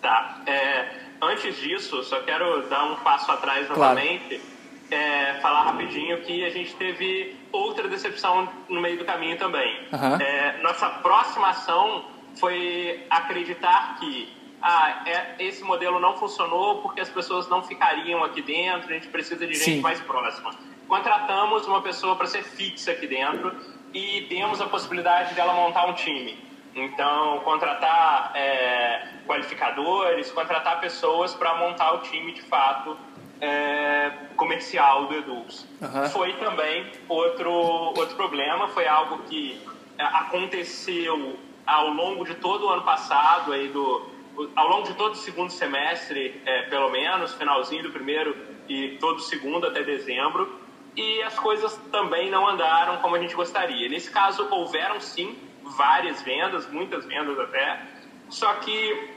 Tá. 0.00 0.40
É, 0.46 0.88
antes 1.20 1.56
disso, 1.56 2.02
só 2.04 2.20
quero 2.20 2.68
dar 2.68 2.84
um 2.92 2.96
passo 2.96 3.30
atrás 3.32 3.68
novamente. 3.68 4.28
Claro. 4.28 4.60
É, 4.90 5.34
falar 5.40 5.62
rapidinho 5.62 6.20
que 6.22 6.44
a 6.44 6.50
gente 6.50 6.74
teve 6.74 7.36
outra 7.52 7.86
decepção 7.88 8.48
no 8.68 8.80
meio 8.80 8.98
do 8.98 9.04
caminho 9.04 9.38
também. 9.38 9.78
Uhum. 9.92 10.16
É, 10.16 10.60
nossa 10.62 10.88
próxima 10.88 11.50
ação 11.50 12.06
foi 12.34 13.06
acreditar 13.08 13.98
que 14.00 14.28
ah, 14.62 15.02
é, 15.06 15.36
esse 15.38 15.62
modelo 15.64 15.98
não 15.98 16.16
funcionou 16.16 16.82
porque 16.82 17.00
as 17.00 17.08
pessoas 17.08 17.48
não 17.48 17.62
ficariam 17.62 18.22
aqui 18.22 18.42
dentro, 18.42 18.90
a 18.90 18.94
gente 18.94 19.08
precisa 19.08 19.46
de 19.46 19.54
gente 19.54 19.76
Sim. 19.76 19.80
mais 19.80 20.00
próxima. 20.00 20.54
Contratamos 20.86 21.66
uma 21.66 21.80
pessoa 21.80 22.16
para 22.16 22.26
ser 22.26 22.42
fixa 22.42 22.92
aqui 22.92 23.06
dentro 23.06 23.54
e 23.94 24.26
demos 24.28 24.60
a 24.60 24.66
possibilidade 24.66 25.34
dela 25.34 25.52
montar 25.52 25.86
um 25.86 25.94
time. 25.94 26.38
Então, 26.74 27.40
contratar 27.40 28.32
é, 28.34 29.08
qualificadores, 29.26 30.30
contratar 30.30 30.80
pessoas 30.80 31.34
para 31.34 31.56
montar 31.56 31.92
o 31.92 31.98
time 31.98 32.32
de 32.32 32.42
fato 32.42 32.96
é, 33.40 34.12
comercial 34.36 35.06
do 35.06 35.14
Eduz. 35.14 35.66
Uhum. 35.80 36.08
Foi 36.10 36.32
também 36.34 36.90
outro, 37.08 37.50
outro 37.50 38.14
problema, 38.14 38.68
foi 38.68 38.86
algo 38.86 39.18
que 39.24 39.60
é, 39.98 40.04
aconteceu 40.04 41.38
ao 41.66 41.88
longo 41.88 42.24
de 42.24 42.34
todo 42.34 42.66
o 42.66 42.68
ano 42.68 42.82
passado, 42.82 43.52
aí 43.52 43.68
do, 43.68 44.06
ao 44.54 44.68
longo 44.68 44.86
de 44.86 44.94
todo 44.94 45.12
o 45.12 45.16
segundo 45.16 45.50
semestre, 45.50 46.40
é, 46.44 46.62
pelo 46.62 46.90
menos, 46.90 47.34
finalzinho 47.34 47.82
do 47.82 47.90
primeiro 47.90 48.36
e 48.68 48.96
todo 49.00 49.16
o 49.16 49.20
segundo 49.20 49.66
até 49.66 49.82
dezembro, 49.82 50.60
e 50.96 51.22
as 51.22 51.38
coisas 51.38 51.76
também 51.90 52.30
não 52.30 52.48
andaram 52.48 52.98
como 52.98 53.16
a 53.16 53.18
gente 53.18 53.34
gostaria. 53.34 53.88
Nesse 53.88 54.10
caso, 54.10 54.46
houveram 54.50 55.00
sim 55.00 55.36
várias 55.76 56.22
vendas, 56.22 56.70
muitas 56.70 57.04
vendas 57.04 57.38
até, 57.38 57.86
só 58.28 58.52
que 58.54 59.10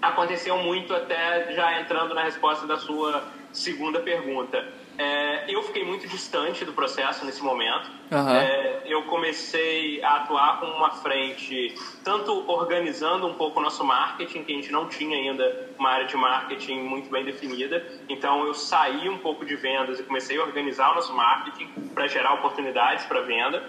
aconteceu 0.00 0.56
muito 0.58 0.94
até 0.94 1.52
já 1.52 1.80
entrando 1.80 2.14
na 2.14 2.22
resposta 2.22 2.66
da 2.66 2.78
sua 2.78 3.24
segunda 3.52 4.00
pergunta. 4.00 4.79
É, 5.00 5.44
eu 5.48 5.62
fiquei 5.62 5.82
muito 5.82 6.06
distante 6.06 6.62
do 6.62 6.74
processo 6.74 7.24
nesse 7.24 7.42
momento. 7.42 7.90
Uhum. 8.10 8.28
É, 8.36 8.82
eu 8.84 9.04
comecei 9.04 10.02
a 10.02 10.16
atuar 10.16 10.60
com 10.60 10.66
uma 10.66 10.90
frente, 10.90 11.74
tanto 12.04 12.44
organizando 12.50 13.26
um 13.26 13.32
pouco 13.32 13.60
o 13.60 13.62
nosso 13.62 13.82
marketing, 13.82 14.44
que 14.44 14.52
a 14.52 14.56
gente 14.56 14.70
não 14.70 14.88
tinha 14.88 15.16
ainda 15.16 15.70
uma 15.78 15.88
área 15.88 16.06
de 16.06 16.14
marketing 16.18 16.80
muito 16.80 17.08
bem 17.08 17.24
definida. 17.24 17.82
Então, 18.10 18.44
eu 18.44 18.52
saí 18.52 19.08
um 19.08 19.16
pouco 19.16 19.42
de 19.46 19.56
vendas 19.56 19.98
e 19.98 20.02
comecei 20.02 20.36
a 20.36 20.42
organizar 20.42 20.92
o 20.92 20.96
nosso 20.96 21.16
marketing 21.16 21.68
para 21.94 22.06
gerar 22.06 22.34
oportunidades 22.34 23.06
para 23.06 23.22
venda. 23.22 23.64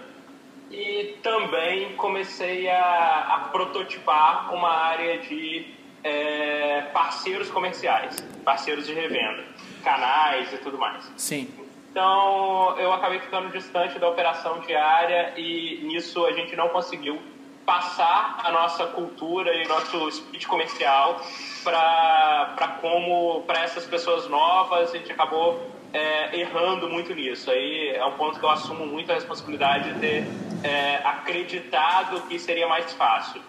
E 0.69 1.15
também 1.23 1.95
comecei 1.95 2.69
a, 2.69 3.35
a 3.35 3.39
prototipar 3.53 4.53
uma 4.53 4.69
área 4.69 5.17
de 5.19 5.65
é, 6.03 6.81
parceiros 6.93 7.49
comerciais, 7.49 8.19
parceiros 8.43 8.85
de 8.85 8.93
revenda 8.93 9.50
canais 9.81 10.51
e 10.53 10.57
tudo 10.57 10.77
mais. 10.77 11.11
Sim. 11.17 11.49
Então, 11.91 12.77
eu 12.79 12.93
acabei 12.93 13.19
ficando 13.19 13.49
distante 13.49 13.99
da 13.99 14.07
operação 14.07 14.59
diária 14.59 15.33
e 15.35 15.81
nisso 15.83 16.25
a 16.25 16.31
gente 16.31 16.55
não 16.55 16.69
conseguiu 16.69 17.19
passar 17.65 18.39
a 18.43 18.51
nossa 18.51 18.87
cultura 18.87 19.53
e 19.53 19.67
nosso 19.67 20.09
speech 20.11 20.47
comercial 20.47 21.21
para 21.63 22.77
como 22.81 23.43
para 23.43 23.63
essas 23.63 23.85
pessoas 23.85 24.27
novas 24.27 24.91
a 24.93 24.97
gente 24.97 25.11
acabou 25.11 25.69
é, 25.93 26.39
errando 26.39 26.89
muito 26.89 27.13
nisso 27.13 27.51
aí 27.51 27.89
é 27.89 28.03
um 28.03 28.13
ponto 28.13 28.39
que 28.39 28.45
eu 28.45 28.49
assumo 28.49 28.85
muito 28.87 29.11
a 29.11 29.15
responsabilidade 29.15 29.93
de 29.93 29.99
ter 29.99 30.23
é, 30.63 30.95
acreditado 31.03 32.21
que 32.27 32.39
seria 32.39 32.67
mais 32.67 32.91
fácil 32.93 33.41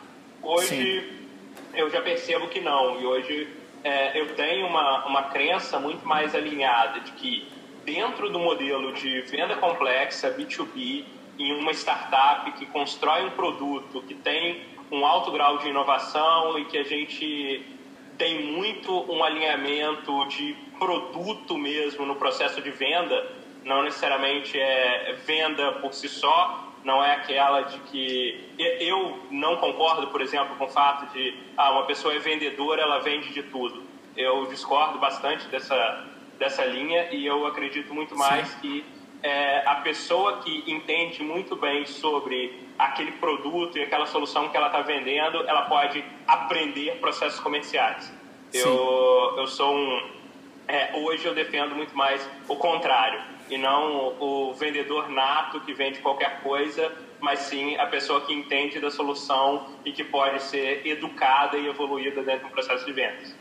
hoje 0.42 0.66
Sim. 0.66 1.28
eu 1.72 1.88
já 1.88 2.02
percebo 2.02 2.48
que 2.48 2.60
não 2.60 3.00
e 3.00 3.06
hoje 3.06 3.61
é, 3.84 4.18
eu 4.20 4.34
tenho 4.34 4.66
uma, 4.66 5.06
uma 5.06 5.22
crença 5.24 5.78
muito 5.78 6.06
mais 6.06 6.34
alinhada 6.34 7.00
de 7.00 7.12
que 7.12 7.48
dentro 7.84 8.30
do 8.30 8.38
modelo 8.38 8.92
de 8.92 9.22
venda 9.22 9.56
complexa, 9.56 10.30
B2B, 10.30 11.04
em 11.38 11.52
uma 11.58 11.72
startup 11.72 12.50
que 12.52 12.66
constrói 12.66 13.24
um 13.24 13.30
produto 13.30 14.02
que 14.02 14.14
tem 14.14 14.62
um 14.90 15.04
alto 15.04 15.30
grau 15.32 15.58
de 15.58 15.68
inovação 15.68 16.58
e 16.58 16.66
que 16.66 16.78
a 16.78 16.84
gente 16.84 17.66
tem 18.18 18.52
muito 18.52 18.92
um 19.10 19.24
alinhamento 19.24 20.26
de 20.28 20.54
produto 20.78 21.56
mesmo 21.56 22.04
no 22.04 22.16
processo 22.16 22.60
de 22.60 22.70
venda, 22.70 23.26
não 23.64 23.82
necessariamente 23.82 24.58
é 24.58 25.16
venda 25.24 25.72
por 25.72 25.92
si 25.94 26.08
só, 26.08 26.71
não 26.84 27.04
é 27.04 27.12
aquela 27.14 27.62
de 27.62 27.78
que 27.80 28.52
eu 28.58 29.20
não 29.30 29.56
concordo, 29.56 30.08
por 30.08 30.20
exemplo, 30.20 30.56
com 30.56 30.64
o 30.64 30.68
fato 30.68 31.12
de 31.12 31.34
ah, 31.56 31.72
uma 31.72 31.84
pessoa 31.84 32.14
é 32.14 32.18
vendedora, 32.18 32.82
ela 32.82 32.98
vende 32.98 33.32
de 33.32 33.42
tudo. 33.44 33.82
Eu 34.16 34.46
discordo 34.46 34.98
bastante 34.98 35.46
dessa 35.48 36.08
dessa 36.38 36.64
linha 36.64 37.12
e 37.12 37.24
eu 37.24 37.46
acredito 37.46 37.94
muito 37.94 38.16
mais 38.16 38.48
Sim. 38.48 38.58
que 38.60 38.84
é, 39.22 39.62
a 39.64 39.76
pessoa 39.76 40.38
que 40.38 40.64
entende 40.66 41.22
muito 41.22 41.54
bem 41.54 41.86
sobre 41.86 42.66
aquele 42.76 43.12
produto 43.12 43.78
e 43.78 43.82
aquela 43.82 44.06
solução 44.06 44.48
que 44.48 44.56
ela 44.56 44.66
está 44.66 44.80
vendendo, 44.80 45.46
ela 45.46 45.62
pode 45.62 46.04
aprender 46.26 46.98
processos 46.98 47.38
comerciais. 47.38 48.12
Eu, 48.52 49.34
eu 49.38 49.46
sou 49.46 49.72
um. 49.74 50.10
É, 50.66 50.92
hoje 50.96 51.24
eu 51.24 51.34
defendo 51.34 51.74
muito 51.74 51.96
mais 51.96 52.28
o 52.48 52.56
contrário 52.56 53.22
e 53.50 53.58
não 53.58 54.14
o 54.20 54.54
vendedor 54.54 55.08
nato 55.08 55.60
que 55.60 55.72
vende 55.72 56.00
qualquer 56.00 56.40
coisa, 56.40 56.92
mas 57.20 57.40
sim 57.40 57.76
a 57.76 57.86
pessoa 57.86 58.20
que 58.22 58.32
entende 58.32 58.80
da 58.80 58.90
solução 58.90 59.68
e 59.84 59.92
que 59.92 60.02
pode 60.02 60.42
ser 60.42 60.86
educada 60.86 61.56
e 61.56 61.66
evoluída 61.66 62.22
dentro 62.22 62.48
do 62.48 62.52
processo 62.52 62.84
de 62.84 62.92
vendas. 62.92 63.34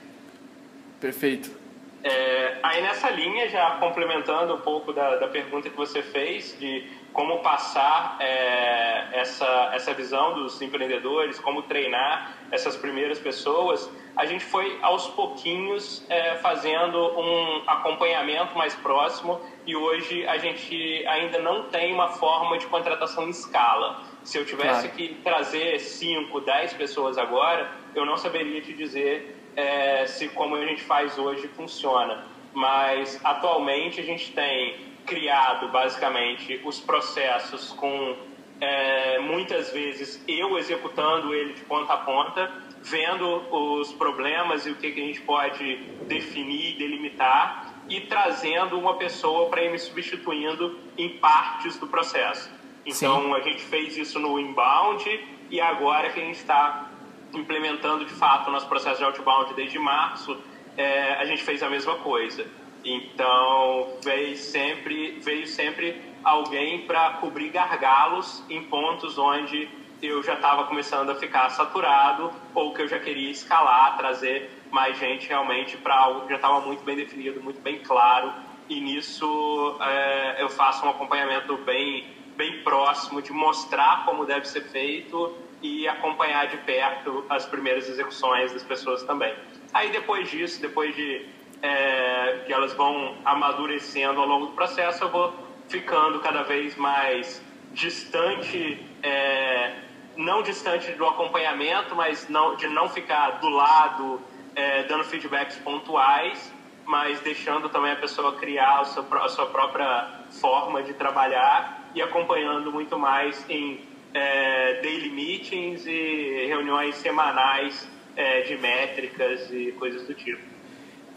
Perfeito. 1.00 1.62
É, 2.03 2.58
aí 2.63 2.81
nessa 2.81 3.10
linha, 3.10 3.48
já 3.50 3.72
complementando 3.72 4.55
um 4.55 4.62
pouco 4.62 4.91
da, 4.91 5.17
da 5.17 5.27
pergunta 5.27 5.70
que 5.70 5.77
você 5.77 6.01
fez, 6.01 6.58
de 6.60 6.88
como 7.13 7.39
passar 7.39 8.17
é, 8.20 9.20
essa, 9.20 9.72
essa 9.74 9.93
visão 9.93 10.34
dos 10.34 10.62
empreendedores, 10.62 11.39
como 11.39 11.62
treinar 11.63 12.38
essas 12.51 12.75
primeiras 12.75 13.20
pessoas, 13.20 13.89
a 14.15 14.25
gente 14.25 14.43
foi 14.43 14.77
aos 14.81 15.07
pouquinhos 15.07 16.05
é, 16.09 16.35
fazendo 16.37 16.97
um 16.97 17.63
acompanhamento 17.67 18.57
mais 18.57 18.75
próximo 18.75 19.39
e 19.65 19.75
hoje 19.75 20.27
a 20.27 20.37
gente 20.37 21.05
ainda 21.07 21.39
não 21.39 21.63
tem 21.63 21.93
uma 21.93 22.09
forma 22.09 22.57
de 22.57 22.65
contratação 22.67 23.25
em 23.25 23.29
escala. 23.29 24.03
Se 24.23 24.37
eu 24.37 24.45
tivesse 24.45 24.89
claro. 24.89 24.95
que 24.95 25.15
trazer 25.23 25.79
5, 25.79 26.41
10 26.41 26.73
pessoas 26.73 27.17
agora, 27.17 27.71
eu 27.95 28.05
não 28.05 28.17
saberia 28.17 28.61
te 28.61 28.73
dizer 28.73 29.37
é, 29.55 30.05
se 30.05 30.27
como 30.29 30.55
a 30.55 30.65
gente 30.65 30.83
faz 30.83 31.17
hoje 31.17 31.47
funciona. 31.49 32.25
Mas 32.53 33.19
atualmente 33.23 34.01
a 34.01 34.03
gente 34.03 34.31
tem 34.33 34.91
criado 35.05 35.69
basicamente 35.69 36.61
os 36.63 36.79
processos 36.79 37.71
com 37.71 38.15
é, 38.59 39.17
muitas 39.19 39.71
vezes 39.71 40.23
eu 40.27 40.57
executando 40.57 41.33
ele 41.33 41.53
de 41.53 41.61
ponta 41.61 41.93
a 41.93 41.97
ponta, 41.97 42.51
vendo 42.83 43.43
os 43.51 43.93
problemas 43.93 44.65
e 44.65 44.71
o 44.71 44.75
que, 44.75 44.91
que 44.91 45.01
a 45.01 45.05
gente 45.05 45.21
pode 45.21 45.77
definir 46.07 46.75
e 46.75 46.77
delimitar 46.77 47.73
e 47.89 48.01
trazendo 48.01 48.77
uma 48.77 48.95
pessoa 48.95 49.50
para 49.50 49.63
ir 49.63 49.71
me 49.71 49.79
substituindo 49.79 50.79
em 50.97 51.17
partes 51.17 51.77
do 51.77 51.88
processo. 51.88 52.50
Então 52.85 53.23
Sim. 53.23 53.33
a 53.33 53.39
gente 53.41 53.61
fez 53.61 53.97
isso 53.97 54.19
no 54.19 54.39
inbound 54.39 55.03
e 55.50 55.61
agora 55.61 56.09
que 56.09 56.19
a 56.19 56.23
gente 56.23 56.38
está 56.38 56.89
implementando 57.33 58.05
de 58.05 58.13
fato 58.13 58.50
o 58.50 58.51
nosso 58.51 58.67
processo 58.67 58.97
de 58.97 59.03
outbound 59.03 59.53
desde 59.53 59.77
março, 59.79 60.38
é, 60.77 61.13
a 61.15 61.25
gente 61.25 61.43
fez 61.43 61.61
a 61.61 61.69
mesma 61.69 61.95
coisa. 61.95 62.45
Então 62.83 63.93
veio 64.03 64.35
sempre, 64.35 65.19
veio 65.19 65.45
sempre 65.45 66.01
alguém 66.23 66.85
para 66.85 67.11
cobrir 67.13 67.50
gargalos 67.50 68.43
em 68.50 68.63
pontos 68.63 69.17
onde 69.17 69.69
eu 70.01 70.24
já 70.24 70.34
estava 70.34 70.65
começando 70.65 71.10
a 71.12 71.15
ficar 71.15 71.50
saturado 71.50 72.31
ou 72.55 72.74
que 72.74 72.81
eu 72.81 72.88
já 72.88 73.00
queria 73.00 73.29
escalar, 73.29 73.98
trazer 73.98 74.50
mais 74.72 74.98
gente 74.98 75.27
realmente 75.27 75.77
para 75.77 75.96
algo 75.96 76.22
que 76.22 76.29
já 76.29 76.36
estava 76.36 76.62
muito 76.62 76.84
bem 76.84 76.96
definido, 76.96 77.41
muito 77.41 77.62
bem 77.62 77.79
claro. 77.79 78.34
E 78.67 78.79
nisso 78.79 79.77
é, 79.81 80.41
eu 80.41 80.50
faço 80.50 80.86
um 80.86 80.89
acompanhamento 80.89 81.58
bem, 81.58 82.08
bem 82.36 82.63
próximo 82.63 83.22
de 83.22 83.31
mostrar 83.31 84.05
como 84.05 84.25
deve 84.25 84.48
ser 84.48 84.62
feito 84.62 85.38
e 85.62 85.88
acompanhar 85.88 86.48
de 86.48 86.58
perto 86.58 87.24
as 87.29 87.46
primeiras 87.46 87.88
execuções 87.88 88.51
das 88.51 88.63
pessoas 88.63 89.03
também. 89.03 89.36
Aí 89.74 89.89
depois 89.91 90.29
disso, 90.29 90.60
depois 90.62 90.96
de 90.96 91.25
é, 91.62 92.43
que 92.46 92.51
elas 92.51 92.74
vão 92.74 93.17
amadurecendo 93.24 94.20
ao 94.20 94.27
longo 94.27 94.48
do 94.48 94.53
processo, 94.53 95.03
eu 95.03 95.10
vou 95.10 95.34
ficando 95.67 96.20
cada 96.20 96.43
vez 96.43 96.75
mais 96.75 97.41
distante, 97.72 98.84
é, 99.03 99.74
não 100.21 100.41
distante 100.41 100.91
do 100.93 101.05
acompanhamento, 101.05 101.95
mas 101.95 102.27
não, 102.29 102.55
de 102.55 102.67
não 102.67 102.87
ficar 102.87 103.39
do 103.39 103.49
lado 103.49 104.21
é, 104.55 104.83
dando 104.83 105.03
feedbacks 105.03 105.57
pontuais, 105.57 106.51
mas 106.85 107.19
deixando 107.21 107.69
também 107.69 107.91
a 107.91 107.95
pessoa 107.95 108.35
criar 108.35 108.81
a 108.81 108.85
sua, 108.85 109.25
a 109.25 109.29
sua 109.29 109.45
própria 109.47 110.21
forma 110.39 110.83
de 110.83 110.93
trabalhar 110.93 111.89
e 111.95 112.01
acompanhando 112.01 112.71
muito 112.71 112.97
mais 112.97 113.43
em 113.49 113.81
é, 114.13 114.81
daily 114.81 115.09
meetings 115.09 115.85
e 115.85 116.45
reuniões 116.47 116.95
semanais 116.95 117.87
é, 118.15 118.41
de 118.41 118.57
métricas 118.57 119.51
e 119.51 119.71
coisas 119.73 120.05
do 120.05 120.13
tipo. 120.13 120.41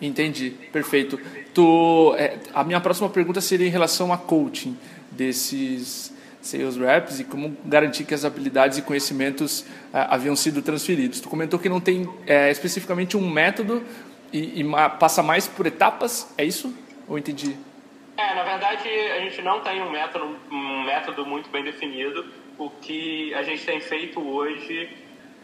Entendi, 0.00 0.50
perfeito. 0.73 1.18
Tu, 1.52 2.14
é, 2.18 2.38
a 2.52 2.64
minha 2.64 2.80
próxima 2.80 3.08
pergunta 3.08 3.40
seria 3.40 3.66
em 3.66 3.70
relação 3.70 4.12
a 4.12 4.18
coaching 4.18 4.76
desses 5.11 6.13
sales 6.46 6.76
reps 6.76 7.20
e 7.20 7.24
como 7.24 7.56
garantir 7.64 8.04
que 8.04 8.14
as 8.14 8.24
habilidades 8.24 8.78
e 8.78 8.82
conhecimentos 8.82 9.64
é, 9.92 10.06
haviam 10.08 10.36
sido 10.36 10.62
transferidos. 10.62 11.20
Tu 11.20 11.28
comentou 11.28 11.58
que 11.58 11.68
não 11.68 11.80
tem 11.80 12.08
é, 12.26 12.50
especificamente 12.50 13.16
um 13.16 13.28
método 13.28 13.82
e, 14.32 14.60
e 14.60 14.64
passa 14.98 15.22
mais 15.22 15.48
por 15.48 15.66
etapas, 15.66 16.32
é 16.36 16.44
isso? 16.44 16.74
Ou 17.08 17.18
entendi? 17.18 17.56
É, 18.16 18.34
na 18.34 18.44
verdade 18.44 18.88
a 18.88 19.20
gente 19.20 19.42
não 19.42 19.60
tem 19.60 19.82
um 19.82 19.90
método, 19.90 20.36
um 20.50 20.84
método 20.84 21.26
muito 21.26 21.50
bem 21.50 21.64
definido 21.64 22.24
o 22.58 22.70
que 22.70 23.34
a 23.34 23.42
gente 23.42 23.64
tem 23.64 23.80
feito 23.80 24.20
hoje 24.20 24.88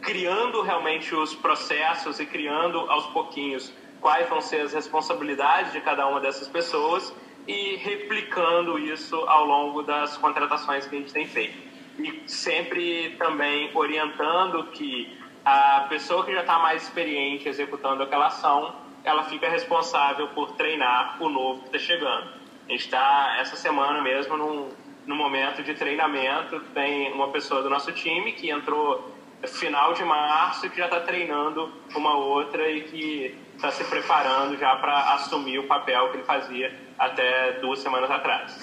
criando 0.00 0.62
realmente 0.62 1.14
os 1.14 1.34
processos 1.34 2.20
e 2.20 2.26
criando 2.26 2.78
aos 2.78 3.06
pouquinhos 3.06 3.72
quais 4.00 4.28
vão 4.28 4.40
ser 4.40 4.62
as 4.62 4.72
responsabilidades 4.72 5.72
de 5.72 5.80
cada 5.80 6.06
uma 6.06 6.20
dessas 6.20 6.48
pessoas 6.48 7.12
e 7.46 7.76
replicando 7.76 8.78
isso 8.78 9.16
ao 9.16 9.44
longo 9.44 9.82
das 9.82 10.16
contratações 10.16 10.86
que 10.86 10.96
a 10.96 10.98
gente 10.98 11.12
tem 11.12 11.26
feito. 11.26 11.56
E 11.98 12.22
sempre 12.26 13.16
também 13.18 13.70
orientando 13.74 14.64
que 14.72 15.18
a 15.44 15.86
pessoa 15.88 16.24
que 16.24 16.32
já 16.32 16.40
está 16.40 16.58
mais 16.58 16.82
experiente 16.82 17.48
executando 17.48 18.02
aquela 18.02 18.26
ação, 18.26 18.74
ela 19.02 19.24
fica 19.24 19.48
responsável 19.48 20.28
por 20.28 20.52
treinar 20.52 21.16
o 21.20 21.28
novo 21.28 21.60
que 21.60 21.76
está 21.76 21.78
chegando. 21.78 22.28
A 22.68 22.72
gente 22.72 22.84
está, 22.84 23.36
essa 23.38 23.56
semana 23.56 24.00
mesmo, 24.00 24.36
num, 24.36 24.68
num 25.06 25.16
momento 25.16 25.62
de 25.62 25.74
treinamento, 25.74 26.60
tem 26.74 27.12
uma 27.12 27.28
pessoa 27.28 27.62
do 27.62 27.70
nosso 27.70 27.90
time 27.92 28.32
que 28.32 28.50
entrou 28.50 29.12
final 29.48 29.94
de 29.94 30.04
março 30.04 30.68
que 30.68 30.76
já 30.76 30.84
está 30.84 31.00
treinando 31.00 31.72
uma 31.94 32.14
outra 32.14 32.70
e 32.70 32.82
que 32.82 33.38
está 33.56 33.70
se 33.70 33.84
preparando 33.84 34.56
já 34.58 34.76
para 34.76 35.14
assumir 35.14 35.58
o 35.58 35.66
papel 35.66 36.10
que 36.10 36.18
ele 36.18 36.24
fazia 36.24 36.89
até 37.00 37.52
duas 37.52 37.80
semanas 37.80 38.10
atrás. 38.10 38.56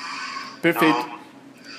Perfeito. 0.62 1.00
Então, 1.00 1.20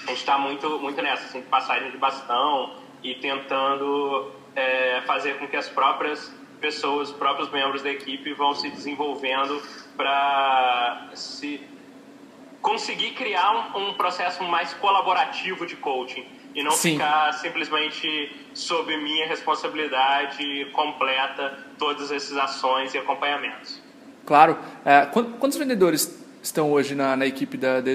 a 0.04 0.10
gente 0.10 0.18
está 0.18 0.36
muito, 0.36 0.78
muito 0.80 1.00
nessa, 1.00 1.24
assim, 1.26 1.42
passagem 1.42 1.90
de 1.90 1.96
bastão 1.96 2.74
e 3.02 3.14
tentando 3.14 4.32
é, 4.56 5.02
fazer 5.06 5.38
com 5.38 5.46
que 5.46 5.56
as 5.56 5.68
próprias 5.68 6.34
pessoas, 6.60 7.10
os 7.10 7.16
próprios 7.16 7.50
membros 7.50 7.82
da 7.82 7.90
equipe 7.90 8.32
vão 8.32 8.54
se 8.54 8.68
desenvolvendo 8.70 9.62
para 9.96 11.10
se 11.14 11.60
conseguir 12.60 13.12
criar 13.12 13.72
um, 13.76 13.90
um, 13.90 13.94
processo 13.94 14.42
mais 14.42 14.74
colaborativo 14.74 15.64
de 15.64 15.76
coaching 15.76 16.26
e 16.54 16.62
não 16.64 16.72
Sim. 16.72 16.92
ficar 16.92 17.32
simplesmente 17.34 18.34
sob 18.52 18.96
minha 18.96 19.28
responsabilidade 19.28 20.66
completa 20.72 21.56
todas 21.78 22.10
essas 22.10 22.36
ações 22.36 22.94
e 22.94 22.98
acompanhamentos. 22.98 23.80
Claro. 24.26 24.58
É, 24.84 25.06
quantos 25.06 25.56
vendedores 25.56 26.27
estão 26.42 26.72
hoje 26.72 26.94
na, 26.94 27.16
na 27.16 27.26
equipe 27.26 27.56
da, 27.56 27.80
da? 27.80 27.90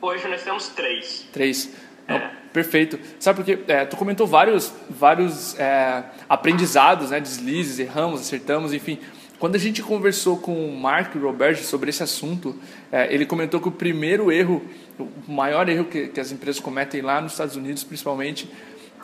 Hoje 0.00 0.28
nós 0.28 0.42
temos 0.42 0.68
três. 0.68 1.26
Três. 1.32 1.70
É. 2.06 2.30
perfeito. 2.54 2.98
Sabe 3.20 3.36
porque 3.36 3.70
é, 3.70 3.84
tu 3.84 3.96
comentou 3.96 4.26
vários, 4.26 4.72
vários 4.88 5.58
é, 5.58 6.04
aprendizados, 6.26 7.10
né, 7.10 7.20
deslizes, 7.20 7.78
erramos, 7.78 8.22
acertamos, 8.22 8.72
enfim. 8.72 8.98
Quando 9.38 9.54
a 9.54 9.58
gente 9.58 9.82
conversou 9.82 10.38
com 10.38 10.68
o 10.68 10.76
Mark 10.76 11.14
Roberge 11.14 11.62
sobre 11.62 11.90
esse 11.90 12.02
assunto, 12.02 12.56
é, 12.90 13.12
ele 13.14 13.24
comentou 13.24 13.60
que 13.60 13.68
o 13.68 13.72
primeiro 13.72 14.32
erro, 14.32 14.64
o 14.98 15.30
maior 15.30 15.68
erro 15.68 15.84
que, 15.84 16.08
que 16.08 16.18
as 16.18 16.32
empresas 16.32 16.60
cometem 16.60 17.02
lá 17.02 17.20
nos 17.20 17.32
Estados 17.32 17.54
Unidos, 17.54 17.84
principalmente, 17.84 18.50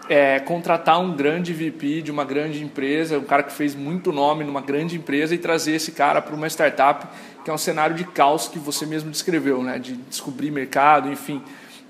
é, 0.08 0.38
contratar 0.40 1.00
um 1.00 1.14
grande 1.14 1.52
VP 1.52 2.02
de 2.02 2.10
uma 2.10 2.24
grande 2.24 2.62
empresa, 2.62 3.18
um 3.18 3.24
cara 3.24 3.42
que 3.42 3.52
fez 3.52 3.74
muito 3.74 4.12
nome 4.12 4.44
numa 4.44 4.60
grande 4.60 4.96
empresa 4.96 5.34
e 5.34 5.38
trazer 5.38 5.72
esse 5.72 5.92
cara 5.92 6.20
para 6.20 6.34
uma 6.34 6.46
startup, 6.46 7.06
que 7.42 7.50
é 7.50 7.52
um 7.52 7.58
cenário 7.58 7.96
de 7.96 8.04
caos 8.04 8.48
que 8.48 8.58
você 8.58 8.84
mesmo 8.84 9.10
descreveu, 9.10 9.62
né? 9.62 9.78
de 9.78 9.94
descobrir 9.94 10.50
mercado, 10.50 11.10
enfim. 11.10 11.42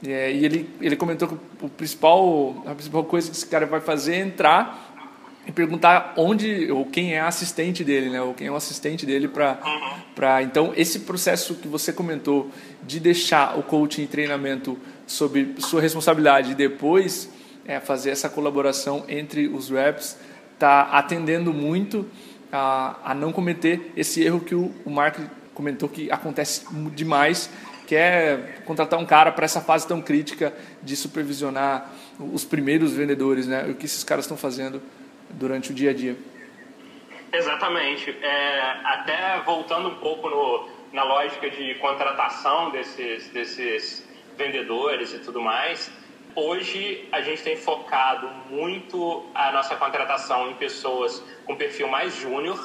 É, 0.06 0.33
e 0.33 0.44
ele, 0.44 0.71
ele 0.80 0.97
comentou 0.97 1.28
que 1.28 1.35
o 1.62 1.68
principal, 1.68 2.62
a 2.66 2.75
principal 2.75 3.04
coisa 3.04 3.30
que 3.30 3.37
esse 3.37 3.47
cara 3.47 3.66
vai 3.66 3.80
fazer 3.80 4.14
é 4.14 4.21
entrar 4.21 4.92
e 5.47 5.52
perguntar 5.52 6.14
onde 6.16 6.71
ou 6.71 6.87
quem 6.87 7.14
é 7.14 7.21
assistente 7.21 7.85
dele, 7.85 8.11
né? 8.11 8.21
Ou 8.21 8.33
quem 8.33 8.47
é 8.47 8.50
o 8.50 8.56
assistente 8.56 9.04
dele 9.04 9.28
para 9.28 10.42
então 10.42 10.73
esse 10.75 11.00
processo 11.00 11.54
que 11.54 11.68
você 11.68 11.92
comentou 11.92 12.50
de 12.83 12.99
deixar 12.99 13.59
o 13.59 13.62
coaching 13.62 14.02
e 14.02 14.06
treinamento 14.06 14.78
sob 15.06 15.54
sua 15.59 15.83
responsabilidade 15.83 16.52
e 16.52 16.54
depois 16.54 17.30
é, 17.66 17.80
fazer 17.80 18.11
essa 18.11 18.28
colaboração 18.28 19.04
entre 19.09 19.49
os 19.49 19.71
reps, 19.71 20.18
está 20.52 20.83
atendendo 20.83 21.52
muito 21.52 22.09
a, 22.52 22.97
a 23.04 23.14
não 23.14 23.33
cometer 23.33 23.92
esse 23.97 24.23
erro 24.23 24.40
que 24.40 24.54
o, 24.54 24.73
o 24.85 24.90
Mark 24.90 25.18
comentou 25.52 25.88
que 25.88 26.11
acontece 26.11 26.66
demais, 26.94 27.50
que 27.87 27.94
é 27.94 28.61
contratar 28.64 28.98
um 28.98 29.07
cara 29.07 29.31
para 29.31 29.44
essa 29.44 29.61
fase 29.61 29.87
tão 29.87 30.00
crítica 30.00 30.55
de 30.83 30.96
supervisionar 30.96 31.90
os 32.18 32.44
primeiros 32.44 32.92
vendedores, 32.92 33.46
né? 33.46 33.66
O 33.68 33.74
que 33.74 33.87
esses 33.87 34.03
caras 34.05 34.24
estão 34.24 34.37
fazendo 34.37 34.81
durante 35.31 35.70
o 35.70 35.74
dia 35.74 35.90
a 35.90 35.94
dia. 35.94 36.16
Exatamente. 37.33 38.11
É, 38.22 38.61
até 38.85 39.40
voltando 39.44 39.88
um 39.88 39.96
pouco 39.96 40.31
no, 40.31 40.68
na 40.92 41.03
lógica 41.03 41.50
de 41.50 41.74
contratação 41.74 42.70
desses, 42.70 43.29
desses 43.29 44.07
vendedores 44.38 45.12
e 45.12 45.18
tudo 45.18 45.40
mais, 45.40 45.90
Hoje 46.37 47.09
a 47.12 47.20
gente 47.20 47.44
tem 47.44 47.57
focado 47.57 48.27
muito 48.51 49.25
a 49.33 49.53
nossa 49.53 49.77
contratação 49.77 50.51
em 50.51 50.55
pessoas 50.55 51.23
com 51.44 51.55
perfil 51.55 51.87
mais 51.87 52.16
júnior, 52.16 52.59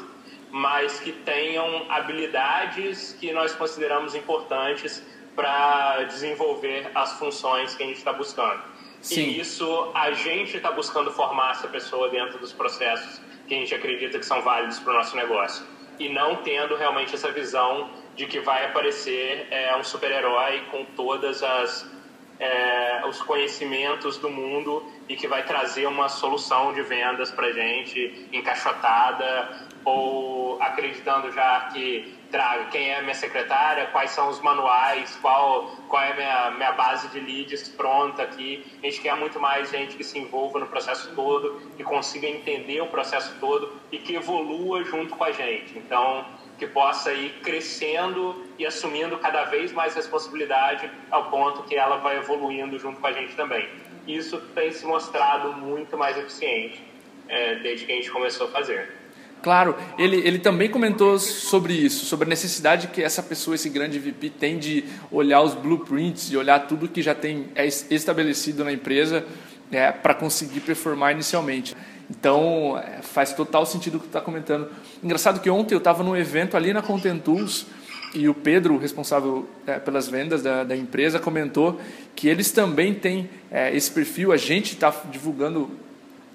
mas 0.49 0.99
que 0.99 1.11
tenham 1.11 1.85
habilidades 1.87 3.15
que 3.19 3.31
nós 3.31 3.53
consideramos 3.53 4.15
importantes 4.15 5.05
para 5.35 6.03
desenvolver 6.05 6.89
as 6.95 7.13
funções 7.19 7.75
que 7.75 7.83
a 7.83 7.85
gente 7.85 7.97
está 7.97 8.11
buscando. 8.11 8.59
Sim. 9.01 9.21
E 9.21 9.39
isso 9.39 9.91
a 9.93 10.13
gente 10.13 10.57
está 10.57 10.71
buscando 10.71 11.11
formar 11.11 11.51
essa 11.51 11.67
pessoa 11.67 12.09
dentro 12.09 12.39
dos 12.39 12.51
processos 12.51 13.21
que 13.47 13.53
a 13.53 13.57
gente 13.57 13.73
acredita 13.75 14.17
que 14.17 14.25
são 14.25 14.41
válidos 14.41 14.79
para 14.79 14.93
o 14.93 14.95
nosso 14.95 15.15
negócio. 15.15 15.63
E 15.99 16.09
não 16.09 16.37
tendo 16.37 16.75
realmente 16.75 17.13
essa 17.13 17.31
visão 17.31 17.91
de 18.15 18.25
que 18.25 18.39
vai 18.39 18.65
aparecer 18.65 19.47
é, 19.51 19.75
um 19.75 19.83
super-herói 19.83 20.61
com 20.71 20.83
todas 20.85 21.43
as 21.43 21.98
é, 22.39 23.01
os 23.07 23.21
conhecimentos 23.21 24.17
do 24.17 24.29
mundo 24.29 24.83
e 25.07 25.15
que 25.15 25.27
vai 25.27 25.43
trazer 25.43 25.85
uma 25.87 26.07
solução 26.07 26.73
de 26.73 26.81
vendas 26.81 27.31
para 27.31 27.51
gente 27.51 28.27
encaixotada 28.31 29.67
ou 29.83 30.61
acreditando 30.61 31.31
já 31.31 31.69
que 31.73 32.17
traga 32.31 32.65
quem 32.65 32.91
é 32.91 33.01
minha 33.01 33.15
secretária, 33.15 33.87
quais 33.87 34.11
são 34.11 34.29
os 34.29 34.39
manuais, 34.39 35.17
qual, 35.21 35.75
qual 35.87 36.01
é 36.01 36.11
a 36.11 36.15
minha, 36.15 36.51
minha 36.51 36.71
base 36.73 37.07
de 37.09 37.19
leads 37.19 37.69
pronta 37.69 38.23
aqui. 38.23 38.65
A 38.81 38.85
gente 38.85 39.01
quer 39.01 39.15
muito 39.15 39.39
mais 39.39 39.69
gente 39.71 39.95
que 39.95 40.03
se 40.03 40.19
envolva 40.19 40.59
no 40.59 40.67
processo 40.67 41.13
todo, 41.15 41.59
que 41.75 41.83
consiga 41.83 42.27
entender 42.27 42.81
o 42.81 42.87
processo 42.87 43.35
todo 43.39 43.73
e 43.91 43.97
que 43.97 44.15
evolua 44.15 44.83
junto 44.83 45.15
com 45.15 45.23
a 45.23 45.31
gente. 45.31 45.77
Então, 45.77 46.25
que 46.59 46.67
possa 46.67 47.11
ir 47.13 47.39
crescendo 47.41 48.45
e 48.59 48.65
assumindo 48.65 49.17
cada 49.17 49.45
vez 49.45 49.71
mais 49.71 49.95
responsabilidade 49.95 50.91
ao 51.09 51.31
ponto 51.31 51.63
que 51.63 51.75
ela 51.75 51.97
vai 51.97 52.17
evoluindo 52.17 52.77
junto 52.77 52.99
com 52.99 53.07
a 53.07 53.13
gente 53.13 53.33
também. 53.35 53.67
Isso 54.05 54.37
tem 54.53 54.71
se 54.71 54.85
mostrado 54.85 55.53
muito 55.53 55.97
mais 55.97 56.17
eficiente 56.17 56.83
é, 57.27 57.55
desde 57.55 57.85
que 57.85 57.91
a 57.93 57.95
gente 57.95 58.11
começou 58.11 58.47
a 58.47 58.51
fazer. 58.51 58.99
Claro, 59.41 59.73
ele, 59.97 60.17
ele 60.17 60.37
também 60.37 60.69
comentou 60.69 61.17
sobre 61.17 61.71
isso, 61.71 62.05
sobre 62.05 62.25
a 62.25 62.29
necessidade 62.29 62.87
que 62.87 63.01
essa 63.01 63.23
pessoa, 63.23 63.55
esse 63.55 63.69
grande 63.69 63.97
VP, 63.97 64.31
tem 64.31 64.59
de 64.59 64.83
olhar 65.09 65.41
os 65.41 65.53
blueprints, 65.53 66.29
de 66.29 66.35
olhar 66.35 66.67
tudo 66.67 66.89
que 66.89 67.01
já 67.01 67.15
tem 67.15 67.47
é 67.55 67.65
estabelecido 67.65 68.65
na 68.65 68.73
empresa 68.73 69.25
é, 69.71 69.91
para 69.93 70.13
conseguir 70.13 70.59
performar 70.59 71.13
inicialmente. 71.13 71.73
Então, 72.09 72.77
é, 72.77 73.01
faz 73.01 73.33
total 73.33 73.65
sentido 73.65 73.95
o 73.95 73.99
que 73.99 74.05
tu 74.05 74.09
está 74.09 74.21
comentando. 74.21 74.69
Engraçado 75.03 75.39
que 75.39 75.49
ontem 75.49 75.75
eu 75.75 75.79
estava 75.79 76.03
num 76.03 76.15
evento 76.15 76.57
ali 76.57 76.73
na 76.73 76.81
Content 76.81 77.21
Tools 77.21 77.67
e 78.13 78.27
o 78.27 78.33
Pedro, 78.33 78.77
responsável 78.77 79.47
é, 79.67 79.77
pelas 79.77 80.07
vendas 80.07 80.41
da, 80.41 80.63
da, 80.63 80.75
empresa, 80.75 81.19
comentou 81.19 81.79
que 82.15 82.27
eles 82.27 82.51
também 82.51 82.93
têm 82.93 83.29
é, 83.51 83.75
esse 83.75 83.91
perfil. 83.91 84.31
A 84.31 84.37
gente 84.37 84.73
está 84.73 84.93
divulgando 85.11 85.69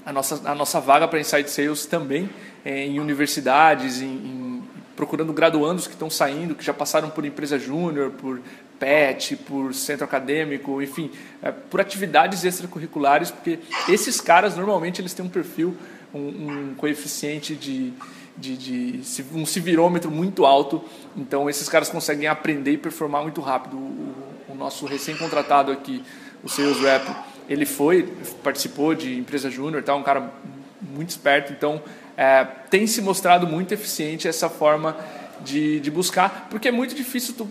a 0.06 0.12
nossa, 0.12 0.48
a 0.48 0.54
nossa 0.54 0.80
vaga 0.80 1.08
para 1.08 1.18
Inside 1.18 1.50
Sales 1.50 1.86
também 1.86 2.30
é, 2.64 2.86
em 2.86 3.00
universidades, 3.00 4.00
em, 4.00 4.06
em, 4.06 4.62
procurando 4.94 5.32
graduandos 5.32 5.88
que 5.88 5.94
estão 5.94 6.08
saindo, 6.08 6.54
que 6.54 6.64
já 6.64 6.72
passaram 6.72 7.10
por 7.10 7.24
empresa 7.24 7.58
júnior, 7.58 8.12
por 8.12 8.40
PET, 8.78 9.36
por 9.36 9.74
centro 9.74 10.04
acadêmico, 10.04 10.82
enfim, 10.82 11.10
é, 11.42 11.50
por 11.50 11.80
atividades 11.80 12.44
extracurriculares, 12.44 13.30
porque 13.30 13.58
esses 13.88 14.20
caras 14.20 14.56
normalmente 14.56 15.00
eles 15.00 15.14
têm 15.14 15.24
um 15.24 15.28
perfil, 15.28 15.76
um, 16.12 16.18
um 16.18 16.74
coeficiente 16.76 17.54
de, 17.54 17.92
de, 18.36 18.56
de, 18.56 19.24
um 19.32 19.46
civirômetro 19.46 20.10
muito 20.10 20.44
alto, 20.44 20.84
então 21.16 21.48
esses 21.48 21.68
caras 21.68 21.88
conseguem 21.88 22.26
aprender 22.26 22.72
e 22.72 22.78
performar 22.78 23.22
muito 23.22 23.40
rápido. 23.40 23.76
O, 23.76 24.14
o 24.48 24.54
nosso 24.54 24.86
recém-contratado 24.86 25.72
aqui, 25.72 26.02
o 26.42 26.48
Sales 26.48 26.78
Rep, 26.80 27.04
ele 27.48 27.66
foi, 27.66 28.12
participou 28.42 28.94
de 28.94 29.18
empresa 29.18 29.50
júnior, 29.50 29.82
tá, 29.82 29.94
um 29.94 30.02
cara 30.02 30.32
muito 30.80 31.10
esperto, 31.10 31.52
então 31.52 31.82
é, 32.16 32.44
tem 32.70 32.86
se 32.86 33.02
mostrado 33.02 33.46
muito 33.46 33.72
eficiente 33.72 34.28
essa 34.28 34.48
forma 34.48 34.96
de, 35.44 35.80
de 35.80 35.90
buscar, 35.90 36.48
porque 36.50 36.68
é 36.68 36.72
muito 36.72 36.94
difícil 36.94 37.34
tu 37.36 37.48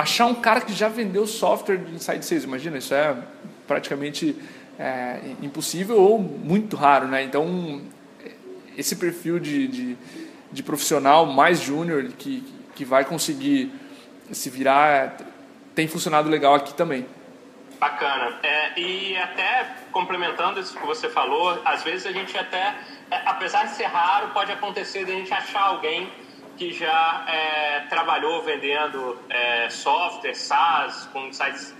achar 0.00 0.26
um 0.26 0.34
cara 0.34 0.60
que 0.60 0.72
já 0.72 0.88
vendeu 0.88 1.26
software 1.26 1.76
de 1.76 1.94
Inside 1.94 2.24
Sales, 2.24 2.44
imagina, 2.44 2.78
isso 2.78 2.94
é 2.94 3.16
praticamente 3.66 4.36
é, 4.78 5.20
impossível 5.42 6.00
ou 6.00 6.18
muito 6.18 6.76
raro, 6.76 7.06
né? 7.06 7.22
Então, 7.22 7.82
esse 8.76 8.96
perfil 8.96 9.38
de, 9.38 9.68
de, 9.68 9.96
de 10.50 10.62
profissional 10.62 11.26
mais 11.26 11.60
júnior 11.60 12.04
que, 12.18 12.42
que 12.74 12.84
vai 12.84 13.04
conseguir 13.04 13.72
se 14.32 14.48
virar 14.48 15.16
tem 15.74 15.86
funcionado 15.86 16.28
legal 16.28 16.54
aqui 16.54 16.74
também. 16.74 17.06
Bacana. 17.78 18.38
É, 18.42 18.78
e 18.78 19.16
até 19.16 19.66
complementando 19.92 20.60
isso 20.60 20.78
que 20.78 20.86
você 20.86 21.08
falou, 21.08 21.60
às 21.64 21.82
vezes 21.82 22.06
a 22.06 22.12
gente 22.12 22.36
até, 22.36 22.74
é, 23.10 23.22
apesar 23.24 23.64
de 23.64 23.72
ser 23.72 23.86
raro, 23.86 24.28
pode 24.28 24.52
acontecer 24.52 25.04
de 25.04 25.12
a 25.12 25.14
gente 25.14 25.32
achar 25.32 25.62
alguém 25.62 26.10
que 26.60 26.74
já 26.74 27.24
é, 27.26 27.86
trabalhou 27.88 28.42
vendendo 28.42 29.18
é, 29.30 29.70
software, 29.70 30.34
SaaS, 30.34 31.08
com 31.10 31.28
insights, 31.28 31.74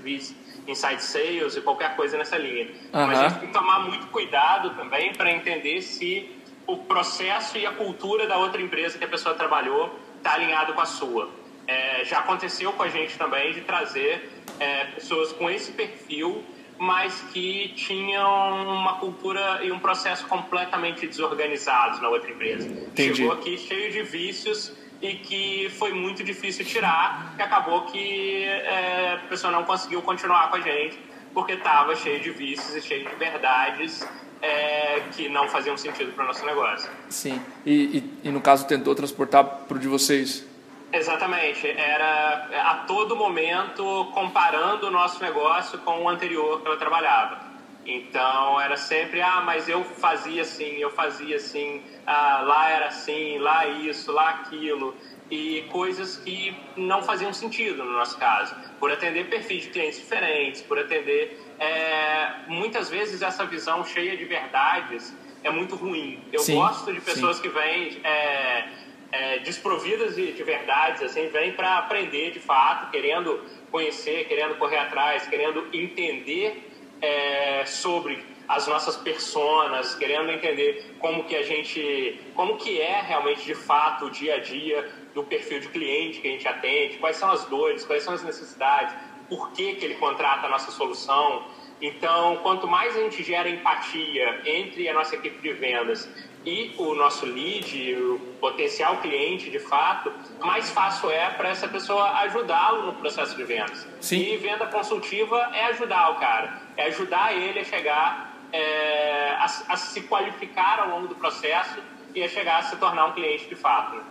inside 0.66 1.03
sales 1.03 1.55
e 1.55 1.61
qualquer 1.61 1.95
coisa 1.95 2.16
nessa 2.16 2.38
linha. 2.38 2.64
Uhum. 2.64 3.07
Mas 3.07 3.19
a 3.19 3.29
gente 3.29 3.40
tem 3.40 3.49
que 3.49 3.53
tomar 3.53 3.81
muito 3.81 4.07
cuidado 4.07 4.71
também 4.71 5.12
para 5.12 5.31
entender 5.31 5.83
se 5.83 6.35
o 6.66 6.79
processo 6.79 7.59
e 7.59 7.66
a 7.66 7.73
cultura 7.73 8.27
da 8.27 8.38
outra 8.38 8.62
empresa 8.62 8.97
que 8.97 9.05
a 9.05 9.09
pessoa 9.09 9.35
trabalhou 9.35 9.95
está 10.16 10.33
alinhado 10.33 10.73
com 10.73 10.81
a 10.81 10.87
sua. 10.87 11.29
É, 11.66 12.03
já 12.07 12.21
aconteceu 12.21 12.73
com 12.73 12.83
a 12.83 12.88
gente 12.88 13.19
também 13.19 13.53
de 13.53 13.61
trazer 13.61 14.31
é, 14.59 14.87
pessoas 14.87 15.31
com 15.31 15.51
esse 15.51 15.73
perfil, 15.73 16.43
mas 16.81 17.21
que 17.31 17.75
tinham 17.77 18.64
uma 18.75 18.95
cultura 18.95 19.62
e 19.62 19.71
um 19.71 19.79
processo 19.79 20.27
completamente 20.27 21.07
desorganizados 21.07 22.01
na 22.01 22.09
outra 22.09 22.31
empresa. 22.31 22.66
Entendi. 22.66 23.16
Chegou 23.16 23.33
aqui 23.33 23.59
cheio 23.59 23.93
de 23.93 24.03
vícios 24.03 24.73
e 25.03 25.16
que 25.16 25.69
foi 25.79 25.93
muito 25.93 26.25
difícil 26.25 26.64
tirar, 26.64 27.35
que 27.37 27.43
acabou 27.43 27.83
que 27.83 28.45
é, 28.45 29.12
a 29.12 29.29
pessoa 29.29 29.53
não 29.53 29.64
conseguiu 29.64 30.01
continuar 30.01 30.49
com 30.49 30.57
a 30.57 30.61
gente, 30.61 30.99
porque 31.35 31.53
estava 31.53 31.95
cheio 31.95 32.19
de 32.19 32.31
vícios 32.31 32.75
e 32.75 32.81
cheio 32.81 33.07
de 33.07 33.14
verdades 33.14 34.09
é, 34.40 35.01
que 35.12 35.29
não 35.29 35.49
faziam 35.49 35.77
sentido 35.77 36.12
para 36.12 36.25
o 36.25 36.27
nosso 36.29 36.47
negócio. 36.47 36.90
Sim, 37.11 37.43
e, 37.66 37.99
e, 38.25 38.29
e 38.29 38.31
no 38.31 38.40
caso 38.40 38.66
tentou 38.66 38.95
transportar 38.95 39.45
para 39.45 39.77
o 39.77 39.79
de 39.79 39.87
vocês? 39.87 40.49
Exatamente, 40.92 41.68
era 41.68 42.48
a 42.64 42.74
todo 42.87 43.14
momento 43.14 44.11
comparando 44.12 44.88
o 44.88 44.90
nosso 44.90 45.22
negócio 45.22 45.79
com 45.81 46.03
o 46.03 46.09
anterior 46.09 46.61
que 46.61 46.66
ela 46.66 46.76
trabalhava. 46.76 47.50
Então 47.87 48.61
era 48.61 48.76
sempre, 48.76 49.22
ah, 49.22 49.40
mas 49.40 49.68
eu 49.68 49.83
fazia 49.85 50.42
assim, 50.42 50.76
eu 50.76 50.90
fazia 50.90 51.37
assim, 51.37 51.83
ah, 52.07 52.42
lá 52.46 52.70
era 52.70 52.87
assim, 52.88 53.38
lá 53.38 53.66
isso, 53.66 54.12
lá 54.12 54.31
aquilo. 54.31 54.94
E 55.31 55.62
coisas 55.70 56.16
que 56.16 56.57
não 56.76 57.03
faziam 57.03 57.33
sentido 57.33 57.85
no 57.85 57.92
nosso 57.92 58.18
caso. 58.18 58.55
Por 58.81 58.90
atender 58.90 59.29
perfis 59.31 59.62
de 59.62 59.70
clientes 59.70 59.98
diferentes, 60.00 60.61
por 60.61 60.79
atender. 60.79 61.40
É, 61.59 62.48
muitas 62.48 62.88
vezes 62.88 63.22
essa 63.22 63.44
visão 63.44 63.85
cheia 63.85 64.16
de 64.16 64.24
verdades 64.24 65.14
é 65.44 65.50
muito 65.50 65.76
ruim. 65.76 66.22
Eu 66.33 66.40
sim, 66.40 66.57
gosto 66.57 66.92
de 66.92 67.00
pessoas 67.00 67.37
sim. 67.37 67.42
que 67.42 67.48
vêm 67.48 68.00
é, 68.03 68.68
é, 69.12 69.38
desprovidas 69.40 70.14
de, 70.14 70.33
de 70.33 70.42
verdades, 70.42 71.03
assim, 71.03 71.29
vêm 71.29 71.53
para 71.53 71.79
aprender 71.79 72.31
de 72.31 72.40
fato, 72.40 72.90
querendo 72.90 73.40
conhecer, 73.70 74.27
querendo 74.27 74.57
correr 74.57 74.79
atrás, 74.79 75.27
querendo 75.27 75.66
entender 75.73 76.70
é, 77.01 77.64
sobre 77.66 78.23
as 78.49 78.66
nossas 78.66 78.96
personas, 78.96 79.94
querendo 79.94 80.31
entender 80.31 80.96
como 80.99 81.25
que 81.25 81.37
a 81.37 81.42
gente, 81.42 82.20
como 82.35 82.57
que 82.57 82.81
é 82.81 83.01
realmente 83.01 83.44
de 83.44 83.55
fato 83.55 84.07
o 84.07 84.11
dia 84.11 84.35
a 84.35 84.38
dia 84.38 84.90
do 85.14 85.23
perfil 85.23 85.61
de 85.61 85.68
cliente 85.68 86.20
que 86.20 86.29
a 86.29 86.31
gente 86.33 86.49
atende, 86.49 86.99
quais 86.99 87.16
são 87.16 87.31
as 87.31 87.44
dores, 87.44 87.85
quais 87.85 88.03
são 88.03 88.14
as 88.14 88.25
necessidades, 88.25 88.94
por 89.29 89.53
que, 89.53 89.75
que 89.75 89.85
ele 89.85 89.94
contrata 89.94 90.49
a 90.49 90.51
nossa 90.51 90.73
solução. 90.73 91.46
Então, 91.81 92.38
quanto 92.38 92.66
mais 92.66 92.96
a 92.96 93.01
gente 93.01 93.23
gera 93.23 93.49
empatia 93.49 94.40
entre 94.44 94.88
a 94.88 94.94
nossa 94.94 95.14
equipe 95.14 95.40
de 95.40 95.53
vendas 95.53 96.09
e 96.44 96.74
o 96.79 96.94
nosso 96.94 97.26
lead, 97.26 97.94
o 97.96 98.18
potencial 98.40 98.98
cliente 98.98 99.50
de 99.50 99.59
fato, 99.59 100.11
mais 100.40 100.70
fácil 100.70 101.11
é 101.11 101.31
para 101.31 101.50
essa 101.50 101.68
pessoa 101.68 102.18
ajudá-lo 102.20 102.87
no 102.87 102.94
processo 102.94 103.37
de 103.37 103.44
vendas. 103.44 103.87
Sim. 104.00 104.20
E 104.20 104.37
venda 104.38 104.66
consultiva 104.66 105.37
é 105.55 105.66
ajudar 105.66 106.11
o 106.11 106.14
cara, 106.16 106.62
é 106.76 106.85
ajudar 106.85 107.35
ele 107.37 107.61
a 107.61 107.64
chegar, 107.64 108.38
é, 108.53 109.33
a, 109.33 109.44
a, 109.68 109.76
se 109.76 110.00
qualificar 110.03 110.81
ao 110.81 110.90
longo 110.90 111.09
do 111.09 111.14
processo 111.14 111.79
e 112.14 112.22
a 112.22 112.29
chegar 112.29 112.59
a 112.59 112.62
se 112.62 112.76
tornar 112.76 113.07
um 113.07 113.12
cliente 113.12 113.46
de 113.46 113.55
fato. 113.55 113.96
Né? 113.96 114.03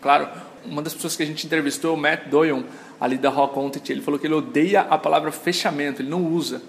Claro, 0.00 0.28
uma 0.64 0.80
das 0.80 0.94
pessoas 0.94 1.16
que 1.16 1.22
a 1.22 1.26
gente 1.26 1.46
entrevistou, 1.46 1.94
o 1.94 1.96
Matt 1.98 2.28
Doyon, 2.28 2.64
ali 2.98 3.18
da 3.18 3.28
Raw 3.28 3.48
Content, 3.48 3.88
ele 3.90 4.00
falou 4.00 4.18
que 4.18 4.26
ele 4.26 4.34
odeia 4.34 4.82
a 4.82 4.96
palavra 4.96 5.30
fechamento, 5.30 6.00
ele 6.00 6.08
não 6.08 6.24
usa. 6.24 6.62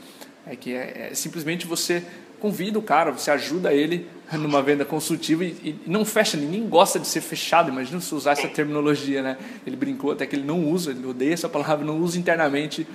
É 0.45 0.55
que 0.55 0.73
é, 0.73 1.09
é 1.11 1.15
simplesmente 1.15 1.65
você 1.65 2.05
convida 2.39 2.77
o 2.77 2.81
cara, 2.81 3.11
você 3.11 3.31
ajuda 3.31 3.73
ele 3.73 4.07
numa 4.33 4.61
venda 4.61 4.83
consultiva 4.83 5.43
e, 5.45 5.47
e, 5.63 5.79
não 5.85 6.03
fecha, 6.03 6.35
ninguém 6.35 6.67
gosta 6.67 6.99
de 6.99 7.07
ser 7.07 7.21
fechado, 7.21 7.69
imagina 7.69 7.99
se 8.01 8.13
usar 8.13 8.31
essa 8.31 8.47
terminologia, 8.47 9.21
né? 9.21 9.37
Ele 9.65 9.75
brincou 9.75 10.11
até 10.11 10.25
que 10.25 10.35
ele 10.35 10.45
não 10.45 10.67
usa, 10.69 10.91
ele 10.91 11.05
odeia 11.05 11.33
essa 11.33 11.47
palavra, 11.47 11.85
não 11.85 11.99
usa 11.99 12.17
internamente 12.17 12.87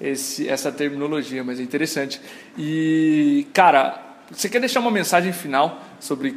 esse, 0.00 0.48
essa 0.48 0.70
terminologia, 0.70 1.42
mas 1.42 1.58
é 1.58 1.62
interessante. 1.62 2.20
E, 2.58 3.46
cara, 3.52 4.00
você 4.30 4.48
quer 4.48 4.60
deixar 4.60 4.80
uma 4.80 4.90
mensagem 4.90 5.32
final 5.32 5.82
sobre 5.98 6.36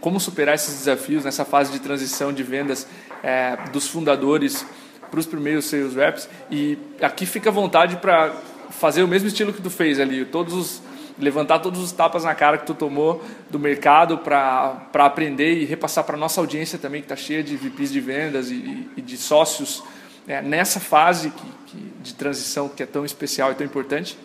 como 0.00 0.18
superar 0.18 0.54
esses 0.54 0.78
desafios 0.78 1.24
nessa 1.24 1.44
fase 1.44 1.72
de 1.72 1.78
transição 1.78 2.32
de 2.32 2.42
vendas 2.42 2.86
é, 3.22 3.56
dos 3.72 3.86
fundadores 3.86 4.64
para 5.10 5.20
os 5.20 5.26
primeiros 5.26 5.66
sales 5.66 5.94
reps? 5.94 6.28
E 6.50 6.78
aqui 7.00 7.26
fica 7.26 7.50
à 7.50 7.52
vontade 7.52 7.96
para 7.96 8.34
fazer 8.70 9.02
o 9.02 9.08
mesmo 9.08 9.28
estilo 9.28 9.52
que 9.52 9.60
tu 9.60 9.70
fez 9.70 9.98
ali, 9.98 10.24
todos 10.24 10.54
os 10.54 10.82
levantar 11.20 11.58
todos 11.60 11.80
os 11.80 11.92
tapas 11.92 12.24
na 12.24 12.34
cara 12.34 12.58
que 12.58 12.66
tu 12.66 12.74
tomou 12.74 13.22
do 13.48 13.58
mercado 13.58 14.18
para 14.18 14.88
aprender 14.94 15.54
e 15.54 15.64
repassar 15.64 16.04
para 16.04 16.16
nossa 16.16 16.40
audiência 16.40 16.78
também, 16.78 17.00
que 17.00 17.06
está 17.06 17.16
cheia 17.16 17.42
de 17.42 17.56
VPs 17.56 17.92
de 17.92 18.00
vendas 18.00 18.50
e, 18.50 18.88
e 18.96 19.02
de 19.02 19.16
sócios 19.16 19.82
é, 20.26 20.40
nessa 20.40 20.80
fase 20.80 21.30
que, 21.30 21.52
que, 21.66 21.76
de 22.00 22.14
transição 22.14 22.68
que 22.68 22.82
é 22.82 22.86
tão 22.86 23.04
especial 23.04 23.52
e 23.52 23.54
tão 23.54 23.66
importante? 23.66 24.16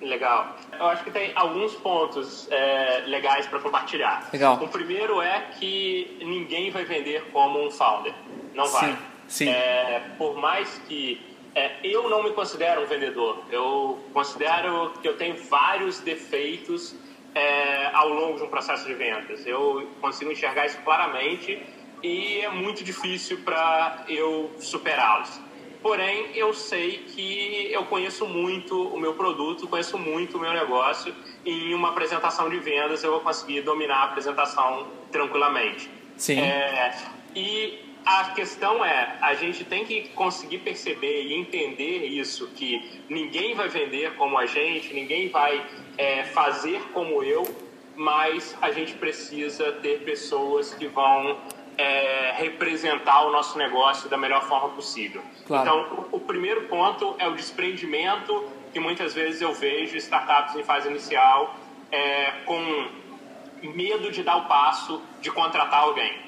Legal. 0.00 0.56
Eu 0.78 0.86
acho 0.86 1.02
que 1.02 1.10
tem 1.10 1.32
alguns 1.34 1.74
pontos 1.74 2.46
é, 2.50 3.02
legais 3.06 3.46
para 3.46 3.58
compartilhar. 3.58 4.28
Legal. 4.32 4.62
O 4.62 4.68
primeiro 4.68 5.20
é 5.20 5.40
que 5.58 6.18
ninguém 6.20 6.70
vai 6.70 6.84
vender 6.84 7.24
como 7.32 7.66
um 7.66 7.70
founder. 7.70 8.14
Não 8.54 8.66
vai. 8.68 8.92
Sim. 8.92 8.98
Sim. 9.28 9.50
É, 9.50 10.02
por 10.16 10.36
mais 10.36 10.80
que 10.88 11.20
é, 11.58 11.76
eu 11.82 12.08
não 12.08 12.22
me 12.22 12.30
considero 12.30 12.82
um 12.82 12.86
vendedor. 12.86 13.42
Eu 13.50 13.98
considero 14.12 14.92
que 15.02 15.08
eu 15.08 15.16
tenho 15.16 15.36
vários 15.36 15.98
defeitos 15.98 16.94
é, 17.34 17.90
ao 17.92 18.08
longo 18.08 18.38
de 18.38 18.44
um 18.44 18.48
processo 18.48 18.86
de 18.86 18.94
vendas. 18.94 19.44
Eu 19.44 19.88
consigo 20.00 20.30
enxergar 20.30 20.66
isso 20.66 20.78
claramente 20.84 21.60
e 22.00 22.40
é 22.40 22.48
muito 22.48 22.84
difícil 22.84 23.38
para 23.38 24.04
eu 24.08 24.52
superá-los. 24.60 25.40
Porém, 25.82 26.30
eu 26.34 26.54
sei 26.54 26.98
que 26.98 27.68
eu 27.72 27.84
conheço 27.86 28.26
muito 28.26 28.88
o 28.88 28.98
meu 28.98 29.14
produto, 29.14 29.66
conheço 29.66 29.98
muito 29.98 30.36
o 30.36 30.40
meu 30.40 30.52
negócio 30.52 31.14
e 31.44 31.70
em 31.70 31.74
uma 31.74 31.90
apresentação 31.90 32.48
de 32.48 32.58
vendas 32.58 33.02
eu 33.02 33.12
vou 33.12 33.20
conseguir 33.20 33.62
dominar 33.62 33.96
a 33.96 34.04
apresentação 34.04 34.86
tranquilamente. 35.10 35.90
Sim. 36.16 36.40
É, 36.40 36.96
e 37.34 37.87
a 38.08 38.30
questão 38.30 38.82
é, 38.82 39.18
a 39.20 39.34
gente 39.34 39.64
tem 39.64 39.84
que 39.84 40.08
conseguir 40.08 40.58
perceber 40.58 41.24
e 41.24 41.34
entender 41.34 42.06
isso, 42.06 42.48
que 42.48 43.02
ninguém 43.06 43.54
vai 43.54 43.68
vender 43.68 44.14
como 44.14 44.38
a 44.38 44.46
gente, 44.46 44.94
ninguém 44.94 45.28
vai 45.28 45.62
é, 45.98 46.24
fazer 46.24 46.80
como 46.94 47.22
eu, 47.22 47.44
mas 47.94 48.56
a 48.62 48.70
gente 48.70 48.94
precisa 48.94 49.72
ter 49.72 50.04
pessoas 50.04 50.72
que 50.72 50.86
vão 50.86 51.36
é, 51.76 52.32
representar 52.38 53.26
o 53.26 53.30
nosso 53.30 53.58
negócio 53.58 54.08
da 54.08 54.16
melhor 54.16 54.42
forma 54.44 54.70
possível. 54.70 55.22
Claro. 55.46 55.62
Então, 55.62 56.06
o, 56.10 56.16
o 56.16 56.20
primeiro 56.20 56.62
ponto 56.62 57.14
é 57.18 57.28
o 57.28 57.34
desprendimento 57.34 58.48
que 58.72 58.80
muitas 58.80 59.12
vezes 59.12 59.42
eu 59.42 59.52
vejo 59.52 59.98
startups 59.98 60.56
em 60.56 60.64
fase 60.64 60.88
inicial 60.88 61.54
é, 61.92 62.30
com 62.46 62.88
medo 63.62 64.10
de 64.10 64.22
dar 64.22 64.36
o 64.36 64.44
passo 64.46 65.02
de 65.20 65.30
contratar 65.30 65.80
alguém. 65.80 66.27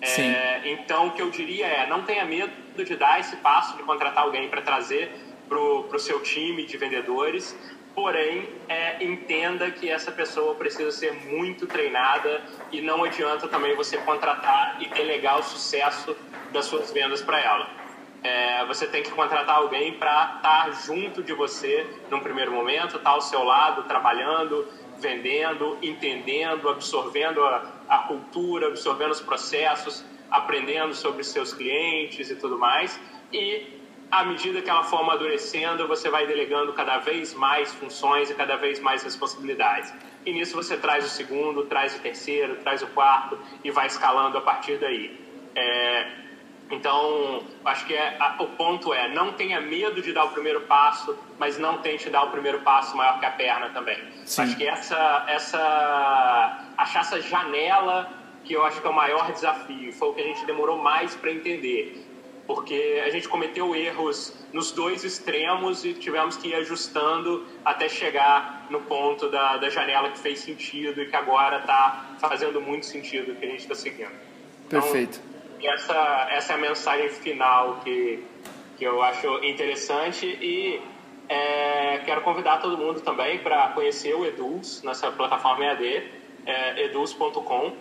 É, 0.00 0.70
então, 0.70 1.08
o 1.08 1.10
que 1.12 1.22
eu 1.22 1.30
diria 1.30 1.66
é: 1.66 1.86
não 1.86 2.02
tenha 2.02 2.24
medo 2.24 2.52
de 2.84 2.96
dar 2.96 3.18
esse 3.20 3.36
passo 3.36 3.76
de 3.76 3.82
contratar 3.82 4.24
alguém 4.24 4.48
para 4.48 4.62
trazer 4.62 5.10
para 5.48 5.58
o 5.58 5.98
seu 5.98 6.20
time 6.20 6.64
de 6.64 6.76
vendedores, 6.76 7.58
porém, 7.94 8.48
é, 8.68 9.02
entenda 9.02 9.70
que 9.70 9.90
essa 9.90 10.12
pessoa 10.12 10.54
precisa 10.54 10.92
ser 10.92 11.12
muito 11.12 11.66
treinada 11.66 12.42
e 12.70 12.80
não 12.80 13.02
adianta 13.02 13.48
também 13.48 13.74
você 13.74 13.96
contratar 13.98 14.76
e 14.80 14.88
delegar 14.88 15.38
o 15.38 15.42
sucesso 15.42 16.14
das 16.52 16.66
suas 16.66 16.92
vendas 16.92 17.22
para 17.22 17.40
ela. 17.40 17.70
É, 18.22 18.64
você 18.66 18.86
tem 18.86 19.02
que 19.02 19.10
contratar 19.10 19.56
alguém 19.56 19.94
para 19.94 20.34
estar 20.36 20.64
tá 20.66 20.70
junto 20.70 21.22
de 21.22 21.32
você 21.32 21.86
num 22.10 22.20
primeiro 22.20 22.52
momento, 22.52 22.96
estar 22.96 23.00
tá 23.00 23.10
ao 23.10 23.20
seu 23.20 23.42
lado, 23.42 23.84
trabalhando, 23.84 24.66
vendendo, 24.98 25.78
entendendo, 25.80 26.68
absorvendo 26.68 27.44
a, 27.44 27.77
a 27.88 27.98
cultura, 27.98 28.68
absorvendo 28.68 29.12
os 29.12 29.20
processos, 29.20 30.04
aprendendo 30.30 30.94
sobre 30.94 31.24
seus 31.24 31.52
clientes 31.52 32.30
e 32.30 32.36
tudo 32.36 32.58
mais. 32.58 33.00
E 33.32 33.78
à 34.10 34.24
medida 34.24 34.62
que 34.62 34.70
ela 34.70 34.84
for 34.84 35.00
amadurecendo, 35.00 35.86
você 35.86 36.08
vai 36.08 36.26
delegando 36.26 36.72
cada 36.72 36.98
vez 36.98 37.34
mais 37.34 37.72
funções 37.74 38.30
e 38.30 38.34
cada 38.34 38.56
vez 38.56 38.80
mais 38.80 39.02
responsabilidades. 39.02 39.92
E 40.24 40.32
nisso 40.32 40.54
você 40.54 40.76
traz 40.76 41.04
o 41.04 41.08
segundo, 41.08 41.64
traz 41.66 41.96
o 41.96 42.00
terceiro, 42.00 42.56
traz 42.56 42.82
o 42.82 42.86
quarto 42.88 43.38
e 43.64 43.70
vai 43.70 43.86
escalando 43.86 44.38
a 44.38 44.40
partir 44.40 44.78
daí. 44.78 45.18
É, 45.54 46.27
Então, 46.70 47.42
acho 47.64 47.86
que 47.86 47.94
é, 47.94 48.16
a, 48.20 48.36
o 48.40 48.46
ponto 48.48 48.92
é, 48.92 49.08
não 49.08 49.32
tenha 49.32 49.60
medo 49.60 50.02
de 50.02 50.12
dar 50.12 50.24
o 50.24 50.28
primeiro 50.30 50.62
passo, 50.62 51.18
mas 51.38 51.58
não 51.58 51.78
tente 51.78 52.10
dar 52.10 52.24
o 52.24 52.30
primeiro 52.30 52.60
passo 52.60 52.96
maior 52.96 53.18
que 53.18 53.26
a 53.26 53.30
perna 53.30 53.70
também. 53.70 53.98
Sim. 54.26 54.42
Acho 54.42 54.56
que 54.56 54.66
essa, 54.66 55.24
essa, 55.28 56.66
achar 56.76 57.00
essa 57.00 57.20
janela 57.22 58.10
que 58.44 58.52
eu 58.54 58.64
acho 58.64 58.80
que 58.80 58.86
é 58.86 58.90
o 58.90 58.94
maior 58.94 59.32
desafio, 59.32 59.92
foi 59.92 60.08
o 60.08 60.14
que 60.14 60.20
a 60.20 60.24
gente 60.24 60.44
demorou 60.46 60.78
mais 60.78 61.14
para 61.14 61.30
entender, 61.30 62.04
porque 62.46 63.02
a 63.04 63.10
gente 63.10 63.28
cometeu 63.28 63.74
erros 63.74 64.34
nos 64.52 64.72
dois 64.72 65.04
extremos 65.04 65.84
e 65.84 65.92
tivemos 65.92 66.36
que 66.36 66.48
ir 66.48 66.54
ajustando 66.54 67.46
até 67.62 67.88
chegar 67.88 68.66
no 68.70 68.80
ponto 68.82 69.28
da, 69.28 69.58
da 69.58 69.68
janela 69.68 70.10
que 70.10 70.18
fez 70.18 70.40
sentido 70.40 71.02
e 71.02 71.06
que 71.06 71.16
agora 71.16 71.58
está 71.58 72.16
fazendo 72.20 72.60
muito 72.60 72.86
sentido 72.86 73.34
que 73.34 73.44
a 73.44 73.48
gente 73.50 73.60
está 73.60 73.74
seguindo. 73.74 74.12
Então, 74.66 74.80
Perfeito. 74.80 75.20
Essa, 75.62 76.28
essa 76.30 76.52
é 76.52 76.56
a 76.56 76.58
mensagem 76.58 77.08
final 77.08 77.80
que, 77.82 78.24
que 78.76 78.84
eu 78.84 79.02
acho 79.02 79.44
interessante 79.44 80.26
e 80.26 80.80
é, 81.28 81.98
quero 82.04 82.22
convidar 82.22 82.58
todo 82.58 82.78
mundo 82.78 83.00
também 83.00 83.38
para 83.38 83.68
conhecer 83.68 84.14
o 84.14 84.24
Eduz, 84.24 84.82
nessa 84.82 85.10
plataforma 85.10 85.64
EAD, 85.64 86.10
é, 86.46 86.84
eduz.com. 86.84 87.72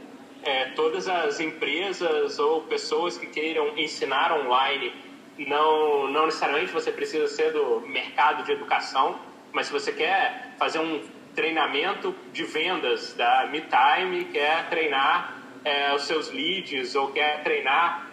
É, 0.43 0.65
todas 0.75 1.07
as 1.07 1.39
empresas 1.39 2.39
ou 2.39 2.61
pessoas 2.61 3.17
que 3.17 3.27
queiram 3.27 3.77
ensinar 3.77 4.31
online, 4.31 4.93
não, 5.37 6.07
não 6.07 6.25
necessariamente 6.25 6.71
você 6.71 6.91
precisa 6.91 7.27
ser 7.27 7.53
do 7.53 7.81
mercado 7.81 8.43
de 8.43 8.51
educação, 8.51 9.19
mas 9.51 9.67
se 9.67 9.73
você 9.73 9.91
quer 9.91 10.53
fazer 10.57 10.79
um 10.79 11.01
treinamento 11.35 12.15
de 12.33 12.43
vendas 12.43 13.13
da 13.13 13.47
MeTime, 13.47 14.25
quer 14.25 14.67
treinar 14.69 15.37
é, 15.67 15.93
os 15.93 16.03
seus 16.03 16.32
leads 16.32 16.95
ou 16.95 17.12
quer 17.12 17.43
treinar 17.43 18.08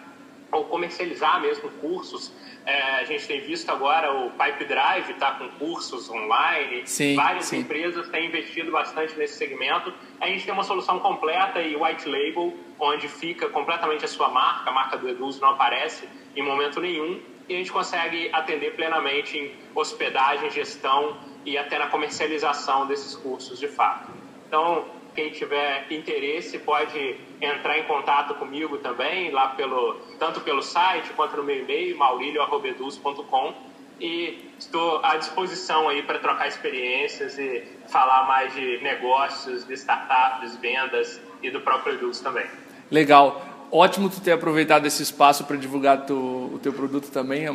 ou 0.51 0.65
comercializar 0.65 1.41
mesmo 1.41 1.69
cursos. 1.81 2.31
É, 2.65 2.95
a 2.95 3.03
gente 3.05 3.27
tem 3.27 3.41
visto 3.41 3.69
agora 3.69 4.11
o 4.13 4.31
Pipe 4.31 4.65
Drive 4.65 5.11
está 5.11 5.33
com 5.33 5.47
cursos 5.49 6.09
online, 6.09 6.85
sim, 6.85 7.15
várias 7.15 7.45
sim. 7.45 7.59
empresas 7.59 8.09
têm 8.09 8.27
investido 8.27 8.71
bastante 8.71 9.15
nesse 9.17 9.37
segmento. 9.37 9.93
A 10.19 10.27
gente 10.27 10.43
tem 10.43 10.53
uma 10.53 10.63
solução 10.63 10.99
completa 10.99 11.61
e 11.61 11.75
white 11.75 12.07
label, 12.07 12.53
onde 12.79 13.07
fica 13.07 13.47
completamente 13.49 14.03
a 14.03 14.07
sua 14.07 14.29
marca, 14.29 14.69
a 14.69 14.73
marca 14.73 14.97
do 14.97 15.07
Eduz 15.07 15.39
não 15.39 15.49
aparece 15.49 16.09
em 16.35 16.43
momento 16.43 16.81
nenhum, 16.81 17.21
e 17.47 17.53
a 17.53 17.57
gente 17.57 17.71
consegue 17.71 18.29
atender 18.33 18.75
plenamente 18.75 19.37
em 19.37 19.53
hospedagem, 19.73 20.49
gestão 20.49 21.17
e 21.45 21.57
até 21.57 21.77
na 21.77 21.87
comercialização 21.87 22.87
desses 22.87 23.15
cursos 23.15 23.59
de 23.59 23.67
fato. 23.67 24.11
Então, 24.47 24.85
quem 25.15 25.31
tiver 25.31 25.87
interesse 25.89 26.59
pode 26.59 27.15
entrar 27.41 27.79
em 27.79 27.83
contato 27.83 28.35
comigo 28.35 28.77
também, 28.79 29.31
lá 29.31 29.49
pelo, 29.49 29.95
tanto 30.19 30.41
pelo 30.41 30.61
site 30.61 31.11
quanto 31.13 31.37
no 31.37 31.43
meu 31.43 31.57
e-mail, 31.59 31.97
maurílio.com 31.97 33.53
e 33.99 34.51
estou 34.59 34.99
à 35.03 35.15
disposição 35.15 35.87
aí 35.87 36.03
para 36.03 36.19
trocar 36.19 36.47
experiências 36.47 37.37
e 37.37 37.63
falar 37.87 38.27
mais 38.27 38.53
de 38.53 38.79
negócios, 38.83 39.65
de 39.65 39.73
startups, 39.73 40.57
vendas 40.57 41.21
e 41.41 41.49
do 41.49 41.61
próprio 41.61 41.93
Eduz 41.93 42.19
também. 42.19 42.45
Legal. 42.91 43.54
Ótimo 43.75 44.09
tu 44.09 44.21
ter 44.21 44.31
aproveitado 44.31 44.85
esse 44.85 45.03
espaço 45.03 45.43
para 45.43 45.57
divulgar 45.57 46.05
tu, 46.05 46.15
o 46.53 46.59
teu 46.63 46.71
produto 46.71 47.11
também. 47.11 47.45
A 47.45 47.53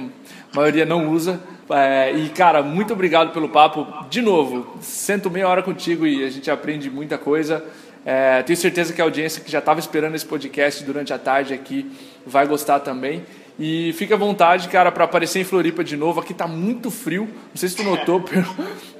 maioria 0.54 0.84
não 0.84 1.08
usa. 1.08 1.40
É, 1.70 2.12
e, 2.12 2.28
cara, 2.28 2.62
muito 2.62 2.92
obrigado 2.92 3.32
pelo 3.32 3.48
papo. 3.48 3.86
De 4.10 4.20
novo, 4.20 4.76
sento 4.82 5.30
meia 5.30 5.48
hora 5.48 5.62
contigo 5.62 6.06
e 6.06 6.22
a 6.22 6.28
gente 6.28 6.50
aprende 6.50 6.90
muita 6.90 7.16
coisa. 7.16 7.64
É, 8.04 8.42
tenho 8.42 8.58
certeza 8.58 8.92
que 8.92 9.00
a 9.00 9.04
audiência 9.04 9.42
que 9.42 9.50
já 9.50 9.60
estava 9.60 9.80
esperando 9.80 10.14
esse 10.14 10.26
podcast 10.26 10.84
durante 10.84 11.10
a 11.10 11.18
tarde 11.18 11.54
aqui 11.54 11.90
vai 12.26 12.46
gostar 12.46 12.80
também. 12.80 13.24
E 13.58 13.94
fica 13.94 14.14
à 14.14 14.18
vontade, 14.18 14.68
cara, 14.68 14.92
para 14.92 15.04
aparecer 15.04 15.40
em 15.40 15.44
Floripa 15.44 15.82
de 15.82 15.96
novo. 15.96 16.20
Aqui 16.20 16.34
tá 16.34 16.46
muito 16.46 16.90
frio. 16.90 17.30
Não 17.48 17.56
sei 17.56 17.70
se 17.70 17.76
tu 17.76 17.82
notou 17.82 18.20
pelos 18.28 18.46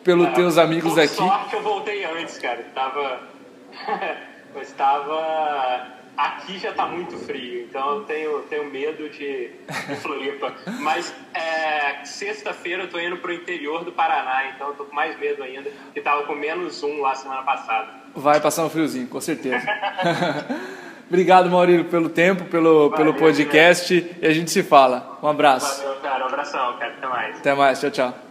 pelo 0.02 0.24
é, 0.24 0.30
teus 0.30 0.56
amigos 0.56 0.94
por 0.94 1.02
aqui. 1.02 1.16
Sorte 1.16 1.54
eu 1.54 1.62
voltei 1.62 2.02
antes, 2.02 2.38
cara. 2.38 2.64
Tava, 2.74 3.20
eu 4.56 4.62
estava 4.62 5.99
Aqui 6.16 6.58
já 6.58 6.70
está 6.70 6.86
muito 6.86 7.16
frio, 7.16 7.62
então 7.62 7.96
eu 7.96 8.04
tenho, 8.04 8.40
tenho 8.42 8.70
medo 8.70 9.08
de, 9.08 9.50
de 9.88 9.96
Floripa. 9.96 10.52
Mas 10.80 11.14
é, 11.32 12.04
sexta-feira 12.04 12.82
eu 12.82 12.86
estou 12.86 13.00
indo 13.00 13.16
para 13.16 13.30
o 13.30 13.34
interior 13.34 13.84
do 13.84 13.92
Paraná, 13.92 14.50
então 14.54 14.68
eu 14.68 14.74
tô 14.74 14.84
com 14.84 14.94
mais 14.94 15.18
medo 15.18 15.42
ainda, 15.42 15.70
que 15.92 15.98
estava 15.98 16.24
com 16.24 16.34
menos 16.34 16.82
um 16.82 17.00
lá 17.00 17.14
semana 17.14 17.42
passada. 17.42 17.88
Vai 18.14 18.40
passar 18.40 18.64
um 18.64 18.70
friozinho, 18.70 19.06
com 19.08 19.20
certeza. 19.20 19.64
Obrigado, 21.10 21.50
Maurílio, 21.50 21.86
pelo 21.86 22.08
tempo, 22.08 22.44
pelo, 22.44 22.88
Valeu, 22.88 22.96
pelo 22.96 23.14
podcast 23.14 24.16
e 24.22 24.24
a 24.24 24.32
gente 24.32 24.50
se 24.50 24.62
fala. 24.62 25.18
Um 25.20 25.26
abraço. 25.26 25.82
Valeu, 25.82 26.00
cara. 26.00 26.24
Um 26.24 26.28
abração, 26.28 26.78
cara. 26.78 26.92
Até 26.92 27.06
mais. 27.08 27.36
Até 27.38 27.54
mais. 27.54 27.80
Tchau, 27.80 27.90
tchau. 27.90 28.29